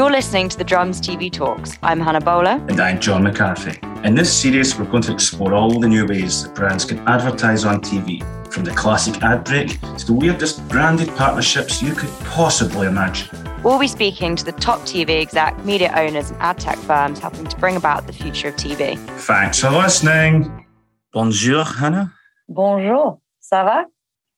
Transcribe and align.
You're 0.00 0.10
listening 0.10 0.48
to 0.48 0.56
the 0.56 0.64
Drums 0.64 0.98
TV 0.98 1.30
Talks. 1.30 1.76
I'm 1.82 2.00
Hannah 2.00 2.22
Bowler. 2.22 2.58
And 2.70 2.80
I'm 2.80 2.98
John 2.98 3.22
McCarthy. 3.22 3.78
In 4.02 4.14
this 4.14 4.32
series, 4.32 4.78
we're 4.78 4.86
going 4.86 5.02
to 5.02 5.12
explore 5.12 5.52
all 5.52 5.78
the 5.78 5.86
new 5.86 6.06
ways 6.06 6.42
that 6.42 6.54
brands 6.54 6.86
can 6.86 7.00
advertise 7.00 7.66
on 7.66 7.82
TV, 7.82 8.22
from 8.50 8.64
the 8.64 8.70
classic 8.70 9.22
ad 9.22 9.44
break 9.44 9.78
to 9.98 10.06
the 10.06 10.14
weirdest 10.14 10.66
branded 10.70 11.10
partnerships 11.16 11.82
you 11.82 11.92
could 11.92 12.08
possibly 12.24 12.86
imagine. 12.86 13.28
We'll 13.62 13.78
be 13.78 13.86
speaking 13.86 14.36
to 14.36 14.44
the 14.46 14.52
top 14.52 14.80
TV 14.86 15.20
exec, 15.20 15.62
media 15.66 15.92
owners, 15.94 16.30
and 16.30 16.40
ad 16.40 16.58
tech 16.58 16.78
firms 16.78 17.18
helping 17.18 17.44
to 17.44 17.56
bring 17.58 17.76
about 17.76 18.06
the 18.06 18.14
future 18.14 18.48
of 18.48 18.56
TV. 18.56 18.96
Thanks 19.26 19.60
for 19.60 19.68
listening. 19.68 20.66
Bonjour, 21.12 21.62
Hannah. 21.62 22.10
Bonjour. 22.48 23.20
Ça 23.38 23.64
va? 23.64 23.84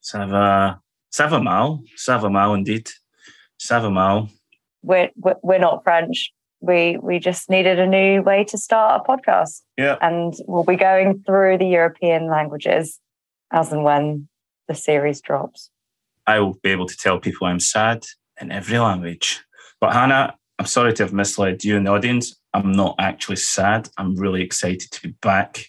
Ça 0.01 0.25
va. 0.27 0.81
Ça 1.09 1.27
va 1.27 1.39
mal. 1.39 1.79
Ça 1.95 2.17
va 2.17 2.29
mal 2.29 2.51
indeed. 2.51 2.89
Ça 3.57 3.79
va 3.79 3.89
mal. 3.89 4.27
We're, 4.83 5.09
we're 5.41 5.59
not 5.59 5.83
French. 5.83 6.31
We, 6.59 6.97
we 7.01 7.19
just 7.19 7.49
needed 7.49 7.79
a 7.79 7.87
new 7.87 8.21
way 8.21 8.45
to 8.45 8.57
start 8.57 9.01
a 9.01 9.09
podcast. 9.09 9.61
Yeah. 9.77 9.97
And 10.01 10.33
we'll 10.47 10.63
be 10.63 10.75
going 10.75 11.23
through 11.25 11.57
the 11.57 11.67
European 11.67 12.29
languages 12.29 12.99
as 13.51 13.71
and 13.71 13.83
when 13.83 14.27
the 14.67 14.75
series 14.75 15.21
drops. 15.21 15.69
I 16.25 16.39
will 16.39 16.57
be 16.63 16.69
able 16.69 16.87
to 16.87 16.97
tell 16.97 17.19
people 17.19 17.47
I'm 17.47 17.59
sad 17.59 18.05
in 18.39 18.51
every 18.51 18.79
language. 18.79 19.43
But 19.81 19.93
Hannah, 19.93 20.35
I'm 20.59 20.65
sorry 20.65 20.93
to 20.93 21.03
have 21.03 21.13
misled 21.13 21.63
you 21.63 21.75
and 21.75 21.85
the 21.85 21.91
audience. 21.91 22.35
I'm 22.53 22.71
not 22.71 22.95
actually 22.99 23.37
sad. 23.37 23.89
I'm 23.97 24.15
really 24.15 24.41
excited 24.41 24.91
to 24.91 25.01
be 25.01 25.15
back 25.21 25.65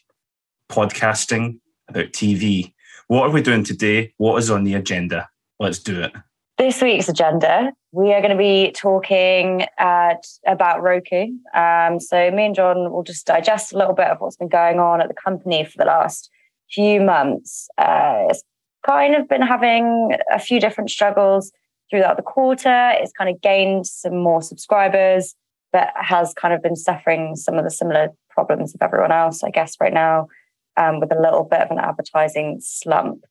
podcasting 0.70 1.58
about 1.88 2.12
TV. 2.12 2.72
What 3.08 3.24
are 3.24 3.33
we 3.33 3.42
doing 3.42 3.64
today? 3.64 4.14
What 4.16 4.38
is 4.38 4.50
on 4.50 4.64
the 4.64 4.74
agenda? 4.74 5.28
Let's 5.58 5.78
do 5.78 6.00
it. 6.02 6.12
This 6.56 6.80
week's 6.80 7.08
agenda, 7.08 7.72
we 7.90 8.12
are 8.12 8.20
going 8.20 8.30
to 8.30 8.36
be 8.36 8.70
talking 8.70 9.66
at, 9.77 10.24
about 10.47 10.83
Roku. 10.83 11.27
Um, 11.52 11.98
so, 11.98 12.30
me 12.30 12.46
and 12.46 12.55
John 12.55 12.92
will 12.92 13.02
just 13.02 13.27
digest 13.27 13.72
a 13.72 13.77
little 13.77 13.92
bit 13.92 14.06
of 14.06 14.20
what's 14.20 14.36
been 14.36 14.48
going 14.48 14.78
on 14.78 15.00
at 15.00 15.08
the 15.08 15.14
company 15.14 15.64
for 15.64 15.77
the 15.78 15.84
last 15.84 16.30
few 16.70 17.00
months. 17.00 17.66
Uh, 17.77 18.27
it's 18.28 18.44
kind 18.86 19.16
of 19.16 19.28
been 19.28 19.42
having 19.42 20.12
a 20.33 20.38
few 20.38 20.61
different 20.61 20.91
struggles 20.91 21.50
throughout 21.91 22.16
the 22.16 22.22
quarter. 22.22 22.92
It's 23.00 23.12
kind 23.18 23.34
of 23.34 23.42
gained 23.42 23.89
some 23.89 24.16
more 24.16 24.41
subscribers, 24.41 25.34
but 25.72 25.89
has 25.96 26.34
kind 26.34 26.55
of 26.55 26.62
been 26.62 26.77
suffering 26.77 27.34
some 27.34 27.58
of 27.58 27.64
the 27.64 27.70
similar 27.70 28.11
problems 28.30 28.77
of 28.77 28.83
everyone 28.83 29.11
else, 29.11 29.42
I 29.42 29.50
guess, 29.50 29.74
right 29.80 29.92
now, 29.92 30.28
um, 30.77 31.00
with 31.00 31.11
a 31.11 31.20
little 31.20 31.42
bit 31.42 31.62
of 31.62 31.72
an 31.72 31.80
advertising 31.80 32.61
slump. 32.61 33.24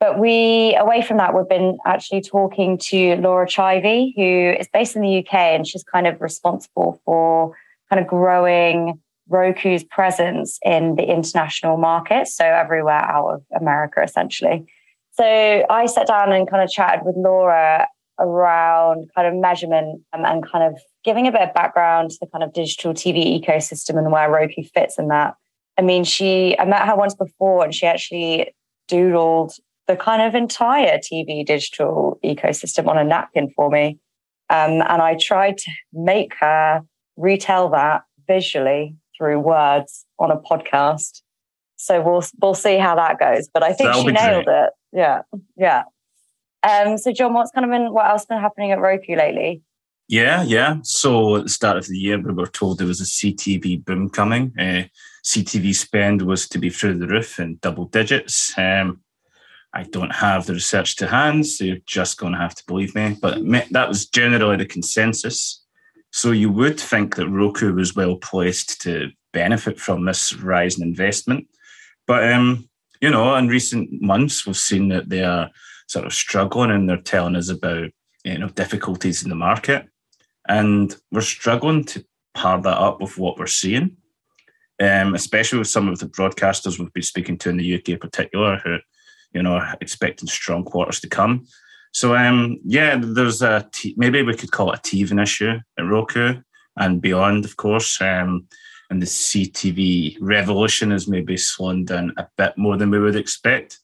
But 0.00 0.18
we, 0.18 0.74
away 0.76 1.02
from 1.02 1.18
that, 1.18 1.34
we've 1.34 1.48
been 1.48 1.76
actually 1.84 2.22
talking 2.22 2.78
to 2.78 3.16
Laura 3.16 3.46
Chaibi, 3.46 4.14
who 4.16 4.58
is 4.58 4.66
based 4.72 4.96
in 4.96 5.02
the 5.02 5.18
UK, 5.18 5.34
and 5.34 5.66
she's 5.66 5.84
kind 5.84 6.06
of 6.06 6.22
responsible 6.22 7.02
for 7.04 7.54
kind 7.90 8.00
of 8.00 8.08
growing 8.08 8.98
Roku's 9.28 9.84
presence 9.84 10.58
in 10.64 10.96
the 10.96 11.04
international 11.04 11.76
market, 11.76 12.28
so 12.28 12.44
everywhere 12.44 12.94
out 12.94 13.28
of 13.28 13.42
America, 13.54 14.02
essentially. 14.02 14.64
So 15.12 15.66
I 15.68 15.84
sat 15.84 16.06
down 16.06 16.32
and 16.32 16.48
kind 16.48 16.62
of 16.62 16.70
chatted 16.70 17.04
with 17.04 17.16
Laura 17.16 17.86
around 18.18 19.10
kind 19.14 19.28
of 19.28 19.34
measurement 19.34 20.02
and, 20.14 20.24
and 20.24 20.46
kind 20.50 20.64
of 20.64 20.80
giving 21.04 21.26
a 21.26 21.32
bit 21.32 21.42
of 21.42 21.52
background 21.52 22.10
to 22.10 22.18
the 22.20 22.26
kind 22.26 22.42
of 22.42 22.54
digital 22.54 22.94
TV 22.94 23.38
ecosystem 23.38 23.98
and 23.98 24.10
where 24.10 24.30
Roku 24.30 24.62
fits 24.62 24.98
in 24.98 25.08
that. 25.08 25.34
I 25.78 25.82
mean, 25.82 26.04
she, 26.04 26.58
I 26.58 26.64
met 26.64 26.86
her 26.86 26.96
once 26.96 27.14
before 27.14 27.64
and 27.64 27.74
she 27.74 27.86
actually 27.86 28.54
doodled 28.90 29.52
the 29.90 29.96
kind 29.96 30.22
of 30.22 30.36
entire 30.36 30.98
TV 30.98 31.44
digital 31.44 32.20
ecosystem 32.24 32.86
on 32.86 32.96
a 32.96 33.02
napkin 33.02 33.50
for 33.56 33.70
me. 33.70 33.98
Um, 34.48 34.82
and 34.82 35.02
I 35.02 35.16
tried 35.16 35.58
to 35.58 35.70
make 35.92 36.32
her 36.38 36.82
retell 37.16 37.70
that 37.70 38.02
visually 38.28 38.94
through 39.16 39.40
words 39.40 40.06
on 40.20 40.30
a 40.30 40.36
podcast. 40.36 41.22
So 41.74 42.00
we'll 42.00 42.24
we'll 42.40 42.54
see 42.54 42.78
how 42.78 42.94
that 42.94 43.18
goes. 43.18 43.48
But 43.52 43.64
I 43.64 43.72
think 43.72 43.88
That'll 43.88 44.02
she 44.02 44.12
nailed 44.12 44.44
great. 44.44 44.64
it. 44.64 44.70
Yeah, 44.92 45.22
yeah. 45.56 45.82
Um, 46.62 46.96
so 46.96 47.10
John, 47.10 47.32
what's 47.34 47.50
kind 47.50 47.64
of 47.64 47.70
been 47.70 47.92
what 47.92 48.06
else 48.08 48.26
been 48.26 48.38
happening 48.38 48.70
at 48.70 48.78
Roku 48.78 49.16
lately? 49.16 49.62
Yeah, 50.06 50.42
yeah. 50.44 50.76
So 50.82 51.36
at 51.36 51.44
the 51.44 51.48
start 51.48 51.78
of 51.78 51.86
the 51.86 51.96
year, 51.96 52.18
we 52.20 52.32
were 52.32 52.46
told 52.46 52.78
there 52.78 52.86
was 52.86 53.00
a 53.00 53.04
CTV 53.04 53.84
boom 53.84 54.08
coming. 54.08 54.52
Uh, 54.58 54.84
CTV 55.24 55.74
spend 55.74 56.22
was 56.22 56.48
to 56.48 56.58
be 56.58 56.70
through 56.70 56.98
the 56.98 57.08
roof 57.08 57.40
in 57.40 57.58
double 57.60 57.86
digits. 57.86 58.52
Um, 58.56 59.00
I 59.72 59.84
don't 59.84 60.14
have 60.14 60.46
the 60.46 60.54
research 60.54 60.96
to 60.96 61.06
hand, 61.06 61.46
so 61.46 61.64
you're 61.64 61.76
just 61.86 62.18
going 62.18 62.32
to 62.32 62.38
have 62.38 62.54
to 62.56 62.66
believe 62.66 62.94
me. 62.94 63.16
But 63.20 63.38
that 63.70 63.88
was 63.88 64.06
generally 64.06 64.56
the 64.56 64.66
consensus. 64.66 65.64
So 66.10 66.32
you 66.32 66.50
would 66.50 66.78
think 66.78 67.16
that 67.16 67.28
Roku 67.28 67.72
was 67.72 67.94
well 67.94 68.16
placed 68.16 68.80
to 68.82 69.10
benefit 69.32 69.78
from 69.78 70.04
this 70.04 70.34
rise 70.34 70.76
in 70.78 70.86
investment. 70.86 71.46
But, 72.06 72.32
um, 72.32 72.68
you 73.00 73.10
know, 73.10 73.34
in 73.36 73.46
recent 73.46 74.02
months, 74.02 74.44
we've 74.44 74.56
seen 74.56 74.88
that 74.88 75.08
they 75.08 75.22
are 75.22 75.50
sort 75.86 76.06
of 76.06 76.12
struggling 76.12 76.72
and 76.72 76.88
they're 76.88 76.96
telling 76.96 77.36
us 77.36 77.48
about, 77.48 77.90
you 78.24 78.38
know, 78.38 78.48
difficulties 78.48 79.22
in 79.22 79.28
the 79.28 79.36
market. 79.36 79.86
And 80.48 80.94
we're 81.12 81.20
struggling 81.20 81.84
to 81.84 82.04
pair 82.34 82.60
that 82.60 82.78
up 82.78 83.00
with 83.00 83.18
what 83.18 83.38
we're 83.38 83.46
seeing, 83.46 83.96
um, 84.80 85.14
especially 85.14 85.60
with 85.60 85.68
some 85.68 85.88
of 85.88 86.00
the 86.00 86.06
broadcasters 86.06 86.78
we've 86.78 86.92
been 86.92 87.02
speaking 87.04 87.38
to 87.38 87.50
in 87.50 87.56
the 87.56 87.74
UK 87.76 87.90
in 87.90 87.98
particular 87.98 88.60
who, 88.64 88.78
you 89.32 89.42
know, 89.42 89.60
expecting 89.80 90.28
strong 90.28 90.64
quarters 90.64 91.00
to 91.00 91.08
come. 91.08 91.46
So 91.92 92.14
um, 92.14 92.58
yeah, 92.64 92.98
there's 93.00 93.42
a 93.42 93.68
t- 93.72 93.94
maybe 93.96 94.22
we 94.22 94.34
could 94.34 94.52
call 94.52 94.72
it 94.72 94.78
a 94.78 94.82
teething 94.82 95.18
issue 95.18 95.58
at 95.78 95.84
Roku 95.84 96.40
and 96.76 97.00
beyond, 97.00 97.44
of 97.44 97.56
course. 97.56 98.00
Um, 98.00 98.46
and 98.90 99.00
the 99.00 99.06
CTV 99.06 100.16
revolution 100.20 100.90
is 100.92 101.08
maybe 101.08 101.36
slowing 101.36 101.84
down 101.84 102.12
a 102.16 102.26
bit 102.36 102.58
more 102.58 102.76
than 102.76 102.90
we 102.90 102.98
would 102.98 103.16
expect. 103.16 103.78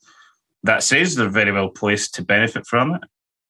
That 0.65 0.83
says 0.83 1.15
they're 1.15 1.29
very 1.29 1.53
well 1.53 1.69
placed 1.69 2.15
to 2.17 2.25
benefit 2.25 2.67
from 2.67 2.97
it. 2.97 3.03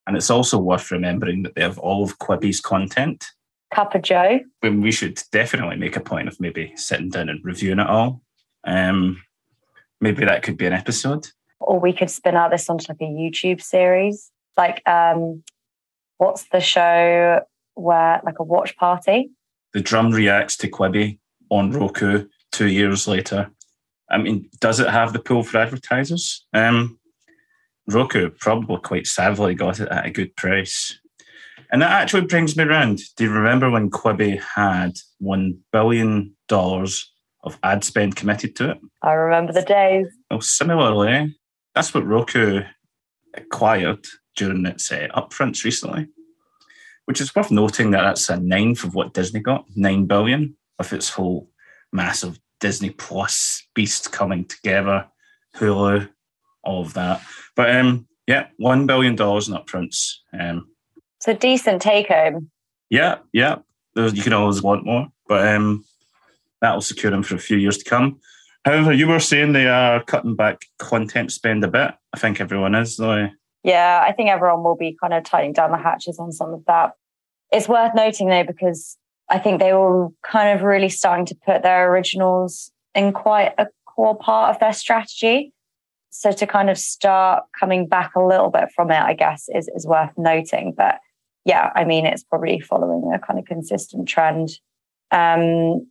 And 0.06 0.17
it's 0.17 0.31
also 0.31 0.59
worth 0.59 0.91
remembering 0.91 1.43
that 1.43 1.55
they 1.55 1.62
have 1.62 1.79
all 1.79 2.05
of 2.05 2.19
Quibi's 2.19 2.61
content. 2.61 3.27
Cup 3.75 3.95
of 3.95 4.03
Joe. 4.03 4.41
When 4.61 4.81
we 4.81 4.93
should 4.93 5.21
definitely 5.33 5.77
make 5.77 5.97
a 5.97 6.01
point 6.01 6.29
of 6.29 6.39
maybe 6.39 6.73
sitting 6.77 7.09
down 7.09 7.29
and 7.29 7.45
reviewing 7.45 7.81
it 7.81 7.89
all. 7.89 8.23
Um, 8.65 9.23
maybe 10.01 10.25
that 10.25 10.43
could 10.43 10.56
be 10.56 10.67
an 10.67 10.73
episode. 10.73 11.29
Or 11.59 11.81
we 11.81 11.93
could 11.93 12.11
spin 12.11 12.37
out 12.37 12.50
this 12.50 12.69
onto 12.69 12.87
like 12.89 13.00
a 13.00 13.05
YouTube 13.05 13.62
series 13.62 14.31
like 14.56 14.87
um 14.89 15.43
what's 16.19 16.49
the 16.49 16.61
show 16.61 17.41
where 17.75 18.21
like 18.25 18.39
a 18.39 18.43
watch 18.44 18.77
party? 18.77 19.31
The 19.72 19.81
drum 19.81 20.11
reacts 20.11 20.56
to 20.59 20.71
Quibi 20.71 21.19
on 21.50 21.71
Roku 21.72 22.28
two 22.53 22.69
years 22.69 23.06
later. 23.06 23.50
I 24.11 24.19
mean, 24.19 24.49
does 24.61 24.81
it 24.81 24.89
have 24.89 25.12
the 25.12 25.19
pull 25.19 25.43
for 25.43 25.59
advertisers? 25.59 26.47
Um, 26.55 26.99
Roku 27.88 28.31
probably 28.31 28.78
quite 28.78 29.05
savvily 29.05 29.56
got 29.56 29.81
it 29.81 29.88
at 29.88 30.06
a 30.06 30.11
good 30.11 30.34
price. 30.37 30.99
And 31.71 31.83
that 31.83 31.91
actually 31.91 32.23
brings 32.23 32.56
me 32.56 32.65
around. 32.65 33.00
Do 33.17 33.25
you 33.25 33.33
remember 33.33 33.69
when 33.69 33.91
Quibi 33.91 34.41
had 34.41 34.97
$1 35.21 35.59
billion 35.73 36.37
of 36.50 37.59
ad 37.62 37.84
spend 37.84 38.15
committed 38.15 38.55
to 38.56 38.71
it? 38.71 38.78
I 39.03 39.12
remember 39.12 39.53
the 39.53 39.62
days. 39.62 40.06
Well, 40.31 40.41
similarly, 40.41 41.37
that's 41.76 41.92
what 41.92 42.06
Roku 42.06 42.62
acquired 43.34 44.06
during 44.34 44.64
its 44.64 44.91
uh, 44.91 45.09
upfronts 45.14 45.62
recently, 45.62 46.09
which 47.04 47.20
is 47.20 47.34
worth 47.37 47.50
noting 47.50 47.91
that 47.91 48.00
that's 48.00 48.31
a 48.31 48.41
ninth 48.41 48.82
of 48.82 48.94
what 48.94 49.12
Disney 49.12 49.41
got, 49.41 49.66
nine 49.76 50.06
billion, 50.06 50.56
with 50.78 50.94
its 50.94 51.10
whole 51.10 51.50
massive 51.92 52.41
Disney 52.60 52.91
Plus 52.91 53.62
beast 53.75 54.10
coming 54.10 54.47
together, 54.47 55.06
Hulu, 55.56 56.09
all 56.64 56.81
of 56.81 56.94
that. 56.94 57.20
But 57.54 57.76
um, 57.76 58.08
yeah, 58.26 58.47
one 58.56 58.87
billion 58.87 59.14
dollars 59.14 59.47
in 59.47 59.54
upfronts. 59.54 60.14
Um, 60.32 60.70
it's 61.19 61.29
a 61.29 61.34
decent 61.34 61.82
take 61.82 62.08
home. 62.08 62.50
Yeah, 62.88 63.19
yeah. 63.34 63.56
You 63.94 64.22
can 64.22 64.32
always 64.32 64.62
want 64.62 64.87
more, 64.87 65.08
but 65.29 65.46
um, 65.46 65.84
that'll 66.62 66.81
secure 66.81 67.12
them 67.12 67.22
for 67.22 67.34
a 67.34 67.38
few 67.38 67.58
years 67.58 67.76
to 67.79 67.84
come. 67.84 68.19
However, 68.67 68.93
you 68.93 69.09
were 69.09 69.21
saying 69.21 69.53
they 69.53 69.69
are 69.69 70.03
cutting 70.05 70.37
back 70.37 70.61
content 70.79 71.33
spend 71.33 71.65
a 71.65 71.69
bit. 71.69 71.93
I 72.13 72.19
think 72.19 72.41
everyone 72.41 72.75
is, 72.75 72.99
though 72.99 73.31
yeah, 73.67 74.05
I 74.07 74.13
think 74.13 74.31
everyone 74.31 74.63
will 74.63 74.77
be 74.77 74.97
kind 75.01 75.13
of 75.13 75.25
tightening 75.25 75.53
down 75.53 75.73
the 75.73 75.77
hatches 75.77 76.21
on 76.21 76.31
some 76.31 76.55
of 76.55 76.65
that. 76.67 76.93
It's 77.51 77.69
worth 77.69 77.97
noting 77.97 78.29
though, 78.29 78.45
because 78.45 78.97
I 79.29 79.41
think 79.41 79.59
they 79.59 79.73
were 79.73 80.11
kind 80.23 80.57
of 80.57 80.65
really 80.65 80.89
starting 80.89 81.27
to 81.27 81.35
put 81.45 81.65
their 81.65 81.91
originals 81.91 82.71
in 82.95 83.13
quite 83.13 83.55
a 83.59 83.67
core 83.85 84.17
part 84.17 84.55
of 84.55 84.61
their 84.61 84.73
strategy. 84.73 85.53
So 86.11 86.31
to 86.31 86.47
kind 86.47 86.71
of 86.71 86.79
start 86.79 87.43
coming 87.59 87.89
back 87.89 88.15
a 88.15 88.23
little 88.23 88.51
bit 88.51 88.69
from 88.73 88.93
it, 88.93 89.03
I 89.03 89.15
guess, 89.15 89.49
is, 89.53 89.69
is 89.75 89.85
worth 89.85 90.13
noting. 90.17 90.73
But 90.77 91.01
yeah, 91.45 91.73
I 91.75 91.85
mean, 91.85 92.07
it's 92.07 92.23
probably 92.23 92.61
following 92.61 93.13
a 93.13 93.19
kind 93.19 93.41
of 93.41 93.47
consistent 93.47 94.07
trend. 94.07 94.51
Um, 95.11 95.89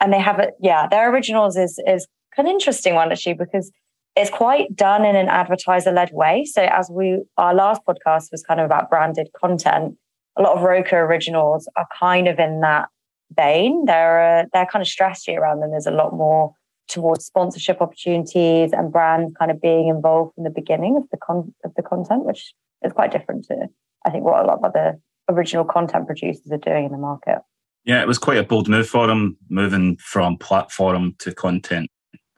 and 0.00 0.12
they 0.12 0.20
have 0.20 0.38
it, 0.38 0.54
yeah, 0.60 0.86
their 0.88 1.12
originals 1.12 1.56
is 1.56 1.80
is 1.86 2.06
an 2.36 2.46
interesting 2.46 2.94
one 2.94 3.10
actually 3.10 3.34
because 3.34 3.72
it's 4.14 4.30
quite 4.30 4.74
done 4.74 5.04
in 5.04 5.16
an 5.16 5.28
advertiser 5.28 5.92
led 5.92 6.10
way. 6.12 6.44
So 6.44 6.62
as 6.62 6.90
we 6.90 7.22
our 7.36 7.54
last 7.54 7.82
podcast 7.88 8.30
was 8.32 8.42
kind 8.46 8.60
of 8.60 8.66
about 8.66 8.90
branded 8.90 9.28
content, 9.38 9.96
a 10.36 10.42
lot 10.42 10.56
of 10.56 10.62
Roku 10.62 10.96
originals 10.96 11.68
are 11.76 11.86
kind 11.98 12.28
of 12.28 12.38
in 12.38 12.60
that 12.60 12.88
vein. 13.36 13.84
They're 13.86 14.40
uh, 14.40 14.44
they're 14.52 14.66
kind 14.66 14.82
of 14.82 14.88
strategy 14.88 15.36
around 15.36 15.60
them. 15.60 15.70
There's 15.70 15.86
a 15.86 15.92
lot 15.92 16.12
more 16.12 16.52
towards 16.88 17.26
sponsorship 17.26 17.82
opportunities 17.82 18.72
and 18.72 18.90
brands 18.90 19.34
kind 19.38 19.50
of 19.50 19.60
being 19.60 19.88
involved 19.88 20.34
from 20.34 20.44
the 20.44 20.50
beginning 20.50 20.96
of 20.96 21.04
the 21.10 21.18
con- 21.18 21.54
of 21.64 21.72
the 21.76 21.82
content, 21.82 22.24
which 22.24 22.54
is 22.82 22.92
quite 22.92 23.12
different 23.12 23.44
to 23.46 23.68
I 24.06 24.10
think 24.10 24.24
what 24.24 24.42
a 24.42 24.46
lot 24.46 24.58
of 24.58 24.64
other 24.64 24.98
original 25.28 25.64
content 25.64 26.06
producers 26.06 26.50
are 26.50 26.56
doing 26.56 26.86
in 26.86 26.92
the 26.92 26.98
market. 26.98 27.38
Yeah, 27.84 28.02
it 28.02 28.08
was 28.08 28.18
quite 28.18 28.38
a 28.38 28.42
bold 28.42 28.68
move 28.68 28.88
for 28.88 29.06
them, 29.06 29.36
moving 29.48 29.96
from 29.96 30.36
platform 30.36 31.14
to 31.20 31.34
content 31.34 31.90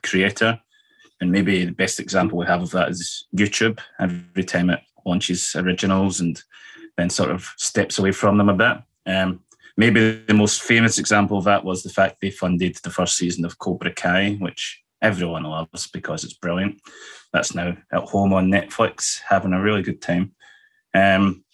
creator. 0.03 0.61
And 1.21 1.33
maybe 1.33 1.65
the 1.65 1.73
best 1.73 2.01
example 2.01 2.39
we 2.39 2.47
have 2.47 2.63
of 2.63 2.71
that 2.71 2.89
is 2.89 3.27
YouTube. 3.37 3.79
Every 3.99 4.45
time 4.45 4.71
it 4.71 4.81
launches 5.05 5.55
originals 5.57 6.21
and 6.21 6.41
then 6.97 7.11
sort 7.11 7.31
of 7.31 7.53
steps 7.57 7.99
away 7.99 8.13
from 8.13 8.39
them 8.39 8.49
a 8.49 8.55
bit. 8.55 8.79
Um, 9.07 9.41
maybe 9.77 10.23
the 10.27 10.35
most 10.35 10.63
famous 10.63 10.99
example 10.99 11.39
of 11.39 11.45
that 11.45 11.65
was 11.65 11.83
the 11.83 11.91
fact 11.91 12.21
they 12.21 12.31
funded 12.31 12.77
the 12.77 12.91
first 12.91 13.17
season 13.17 13.45
of 13.45 13.59
Cobra 13.59 13.93
Kai, 13.93 14.33
which 14.35 14.83
everyone 15.03 15.45
loves 15.45 15.87
because 15.89 16.25
it's 16.25 16.35
brilliant. 16.35 16.81
That's 17.33 17.55
now 17.55 17.77
at 17.93 18.03
home 18.03 18.33
on 18.33 18.51
Netflix, 18.51 19.21
having 19.29 19.53
a 19.53 19.63
really 19.63 19.83
good 19.83 20.03
time. 20.03 20.33
Um, 20.95 21.45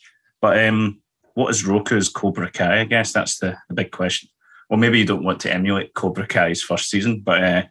but 0.41 0.65
um, 0.67 1.00
what 1.37 1.50
is 1.50 1.65
Roku's 1.65 2.09
Cobra 2.09 2.50
Kai? 2.50 2.81
I 2.81 2.85
guess 2.85 3.12
that's 3.12 3.38
the, 3.38 3.59
the 3.69 3.75
big 3.75 3.91
question. 3.91 4.31
Well, 4.71 4.81
maybe 4.81 4.99
you 4.99 5.05
don't 5.05 5.23
want 5.23 5.38
to 5.41 5.53
emulate 5.53 5.93
Cobra 5.93 6.27
Kai's 6.27 6.62
first 6.62 6.88
season, 6.88 7.21
but 7.21 7.44
uh, 7.44 7.62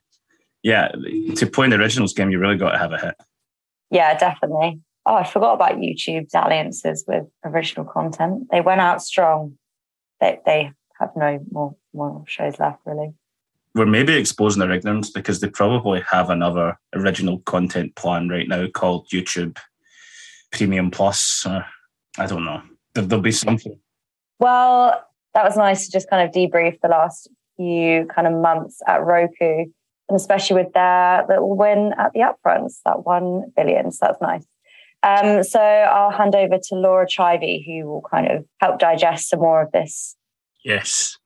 yeah, 0.62 0.92
to 1.36 1.48
play 1.48 1.66
in 1.66 1.72
the 1.72 1.78
originals 1.78 2.14
game, 2.14 2.30
you 2.30 2.38
really 2.38 2.58
got 2.58 2.74
to 2.74 2.78
have 2.78 2.94
a 2.94 3.00
hit. 3.00 3.16
Yeah, 3.90 4.16
definitely. 4.18 4.82
Oh, 5.08 5.16
I 5.16 5.24
forgot 5.24 5.56
about 5.56 5.78
YouTube's 5.78 6.36
alliances 6.36 7.04
with 7.08 7.26
original 7.44 7.86
content. 7.86 8.48
They 8.52 8.62
went 8.62 8.82
out 8.82 9.02
strong. 9.02 9.58
They 10.22 10.40
they 10.46 10.72
have 11.00 11.10
no 11.16 11.44
more 11.52 11.76
more 11.92 12.24
shows 12.28 12.60
left, 12.60 12.82
really. 12.86 13.14
We're 13.74 13.88
maybe 13.88 14.14
exposing 14.14 14.60
their 14.60 14.72
ignorance 14.72 15.10
because 15.10 15.40
they 15.40 15.50
probably 15.50 16.04
have 16.12 16.30
another 16.30 16.78
original 16.94 17.40
content 17.40 17.96
plan 17.96 18.30
right 18.30 18.48
now 18.48 18.68
called 18.68 19.10
YouTube 19.10 19.58
Premium 20.52 20.92
Plus. 20.92 21.46
Or, 21.48 21.66
I 22.20 22.28
don't 22.28 22.46
know. 22.46 22.62
There, 22.96 23.04
there'll 23.04 23.22
be 23.22 23.32
something. 23.32 23.80
Well, 24.40 25.02
that 25.34 25.44
was 25.44 25.56
nice 25.56 25.86
to 25.86 25.92
just 25.92 26.10
kind 26.10 26.28
of 26.28 26.34
debrief 26.34 26.80
the 26.82 26.88
last 26.88 27.30
few 27.58 28.08
kind 28.14 28.28
of 28.28 28.34
months 28.34 28.82
at 28.88 29.04
Roku 29.04 29.66
and 30.10 30.16
especially 30.16 30.64
with 30.64 30.74
their 30.74 31.26
little 31.28 31.56
win 31.56 31.94
at 31.98 32.14
the 32.14 32.20
upfronts, 32.20 32.76
that 32.86 33.06
one 33.06 33.52
billion. 33.56 33.92
So 33.92 34.06
that's 34.06 34.22
nice. 34.22 34.46
Um, 35.04 35.44
so 35.44 35.60
I'll 35.60 36.12
hand 36.12 36.36
over 36.36 36.58
to 36.58 36.76
Laura 36.76 37.06
Chaibi, 37.08 37.66
who 37.66 37.88
will 37.88 38.04
kind 38.10 38.28
of 38.28 38.46
help 38.60 38.80
digest 38.80 39.30
some 39.30 39.40
more 39.40 39.62
of 39.64 39.72
this. 39.72 40.16
Yes. 40.64 41.18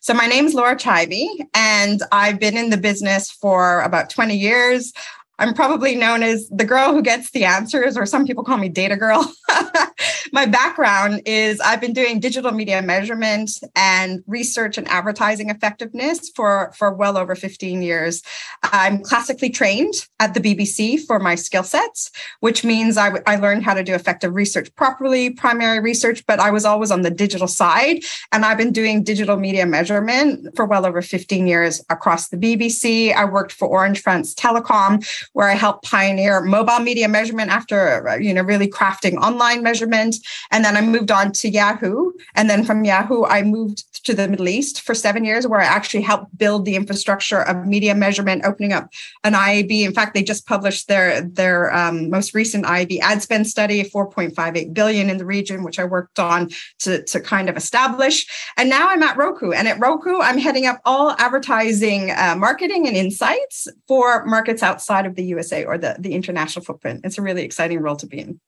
So 0.00 0.14
my 0.14 0.26
name 0.26 0.46
is 0.46 0.54
Laura 0.54 0.76
Chaibi, 0.76 1.26
and 1.54 2.02
I've 2.12 2.38
been 2.38 2.56
in 2.56 2.70
the 2.70 2.76
business 2.76 3.30
for 3.30 3.80
about 3.80 4.10
20 4.10 4.36
years. 4.36 4.92
I'm 5.38 5.52
probably 5.52 5.96
known 5.96 6.22
as 6.22 6.48
the 6.48 6.64
girl 6.64 6.92
who 6.92 7.02
gets 7.02 7.32
the 7.32 7.44
answers, 7.44 7.96
or 7.96 8.06
some 8.06 8.24
people 8.26 8.44
call 8.44 8.56
me 8.56 8.68
data 8.68 8.96
girl. 8.96 9.32
My 10.32 10.46
background 10.46 11.22
is 11.26 11.60
I've 11.60 11.80
been 11.80 11.92
doing 11.92 12.20
digital 12.20 12.52
media 12.52 12.82
measurement 12.82 13.50
and 13.76 14.22
research 14.26 14.78
and 14.78 14.88
advertising 14.88 15.50
effectiveness 15.50 16.30
for, 16.34 16.72
for 16.76 16.92
well 16.92 17.16
over 17.18 17.34
15 17.34 17.82
years. 17.82 18.22
I'm 18.62 19.02
classically 19.02 19.50
trained 19.50 19.94
at 20.20 20.34
the 20.34 20.40
BBC 20.40 21.04
for 21.04 21.18
my 21.18 21.34
skill 21.34 21.62
sets, 21.62 22.10
which 22.40 22.64
means 22.64 22.96
I, 22.96 23.20
I 23.26 23.36
learned 23.36 23.64
how 23.64 23.74
to 23.74 23.84
do 23.84 23.94
effective 23.94 24.34
research 24.34 24.74
properly, 24.74 25.30
primary 25.30 25.80
research, 25.80 26.24
but 26.26 26.40
I 26.40 26.50
was 26.50 26.64
always 26.64 26.90
on 26.90 27.02
the 27.02 27.10
digital 27.10 27.48
side. 27.48 28.02
And 28.32 28.44
I've 28.44 28.58
been 28.58 28.72
doing 28.72 29.02
digital 29.02 29.36
media 29.36 29.66
measurement 29.66 30.54
for 30.56 30.64
well 30.64 30.86
over 30.86 31.02
15 31.02 31.46
years 31.46 31.84
across 31.90 32.28
the 32.28 32.36
BBC. 32.36 33.14
I 33.14 33.24
worked 33.24 33.52
for 33.52 33.68
Orange 33.68 34.00
France 34.00 34.34
Telecom 34.34 35.06
where 35.32 35.48
I 35.48 35.54
helped 35.54 35.84
pioneer 35.84 36.40
mobile 36.40 36.80
media 36.80 37.08
measurement 37.08 37.50
after, 37.50 38.18
you 38.20 38.32
know, 38.34 38.42
really 38.42 38.68
crafting 38.68 39.16
online 39.16 39.62
measurement. 39.62 40.16
And 40.50 40.64
then 40.64 40.76
I 40.76 40.80
moved 40.80 41.10
on 41.10 41.32
to 41.32 41.48
Yahoo. 41.48 42.12
And 42.34 42.48
then 42.50 42.64
from 42.64 42.84
Yahoo, 42.84 43.24
I 43.24 43.42
moved 43.42 43.84
to 44.04 44.14
the 44.14 44.28
Middle 44.28 44.48
East 44.48 44.82
for 44.82 44.94
seven 44.94 45.24
years, 45.24 45.46
where 45.46 45.60
I 45.60 45.64
actually 45.64 46.02
helped 46.02 46.36
build 46.36 46.64
the 46.64 46.76
infrastructure 46.76 47.40
of 47.40 47.66
media 47.66 47.94
measurement, 47.94 48.44
opening 48.44 48.72
up 48.72 48.90
an 49.24 49.32
IAB. 49.32 49.82
In 49.82 49.94
fact, 49.94 50.14
they 50.14 50.22
just 50.22 50.46
published 50.46 50.88
their 50.88 51.22
their 51.22 51.74
um, 51.74 52.10
most 52.10 52.34
recent 52.34 52.64
IAB 52.66 53.00
ad 53.00 53.22
spend 53.22 53.46
study, 53.46 53.82
4.58 53.82 54.74
billion 54.74 55.10
in 55.10 55.16
the 55.16 55.24
region, 55.24 55.64
which 55.64 55.78
I 55.78 55.84
worked 55.84 56.18
on 56.18 56.50
to, 56.80 57.02
to 57.04 57.20
kind 57.20 57.48
of 57.48 57.56
establish. 57.56 58.26
And 58.56 58.68
now 58.68 58.88
I'm 58.88 59.02
at 59.02 59.16
Roku, 59.16 59.52
and 59.52 59.66
at 59.66 59.80
Roku, 59.80 60.20
I'm 60.20 60.38
heading 60.38 60.66
up 60.66 60.80
all 60.84 61.12
advertising, 61.18 62.10
uh, 62.10 62.36
marketing, 62.38 62.86
and 62.86 62.96
insights 62.96 63.68
for 63.88 64.24
markets 64.26 64.62
outside 64.62 65.06
of 65.06 65.13
the 65.14 65.24
USA 65.24 65.64
or 65.64 65.78
the 65.78 65.96
the 65.98 66.14
international 66.14 66.64
footprint. 66.64 67.00
It's 67.04 67.18
a 67.18 67.22
really 67.22 67.42
exciting 67.42 67.80
role 67.80 67.96
to 67.96 68.06
be 68.06 68.20
in. 68.20 68.40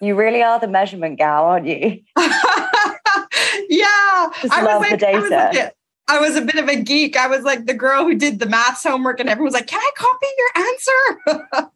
You 0.00 0.14
really 0.16 0.42
are 0.42 0.58
the 0.58 0.68
measurement 0.68 1.18
gal, 1.18 1.44
aren't 1.44 1.66
you? 1.66 2.00
yeah. 3.68 4.30
Just 4.40 4.52
I 4.52 4.62
love 4.62 4.82
like, 4.82 4.90
the 4.90 4.96
data. 4.96 5.72
I 6.08 6.18
was 6.18 6.36
a 6.36 6.42
bit 6.42 6.56
of 6.56 6.68
a 6.68 6.76
geek. 6.76 7.16
I 7.16 7.28
was 7.28 7.42
like 7.44 7.66
the 7.66 7.74
girl 7.74 8.04
who 8.04 8.14
did 8.14 8.38
the 8.38 8.46
maths 8.46 8.82
homework, 8.82 9.20
and 9.20 9.28
everyone 9.28 9.46
was 9.46 9.54
like, 9.54 9.68
"Can 9.68 9.80
I 9.80 9.90
copy 9.96 10.26
your 10.38 10.50
answer?" 10.66 11.70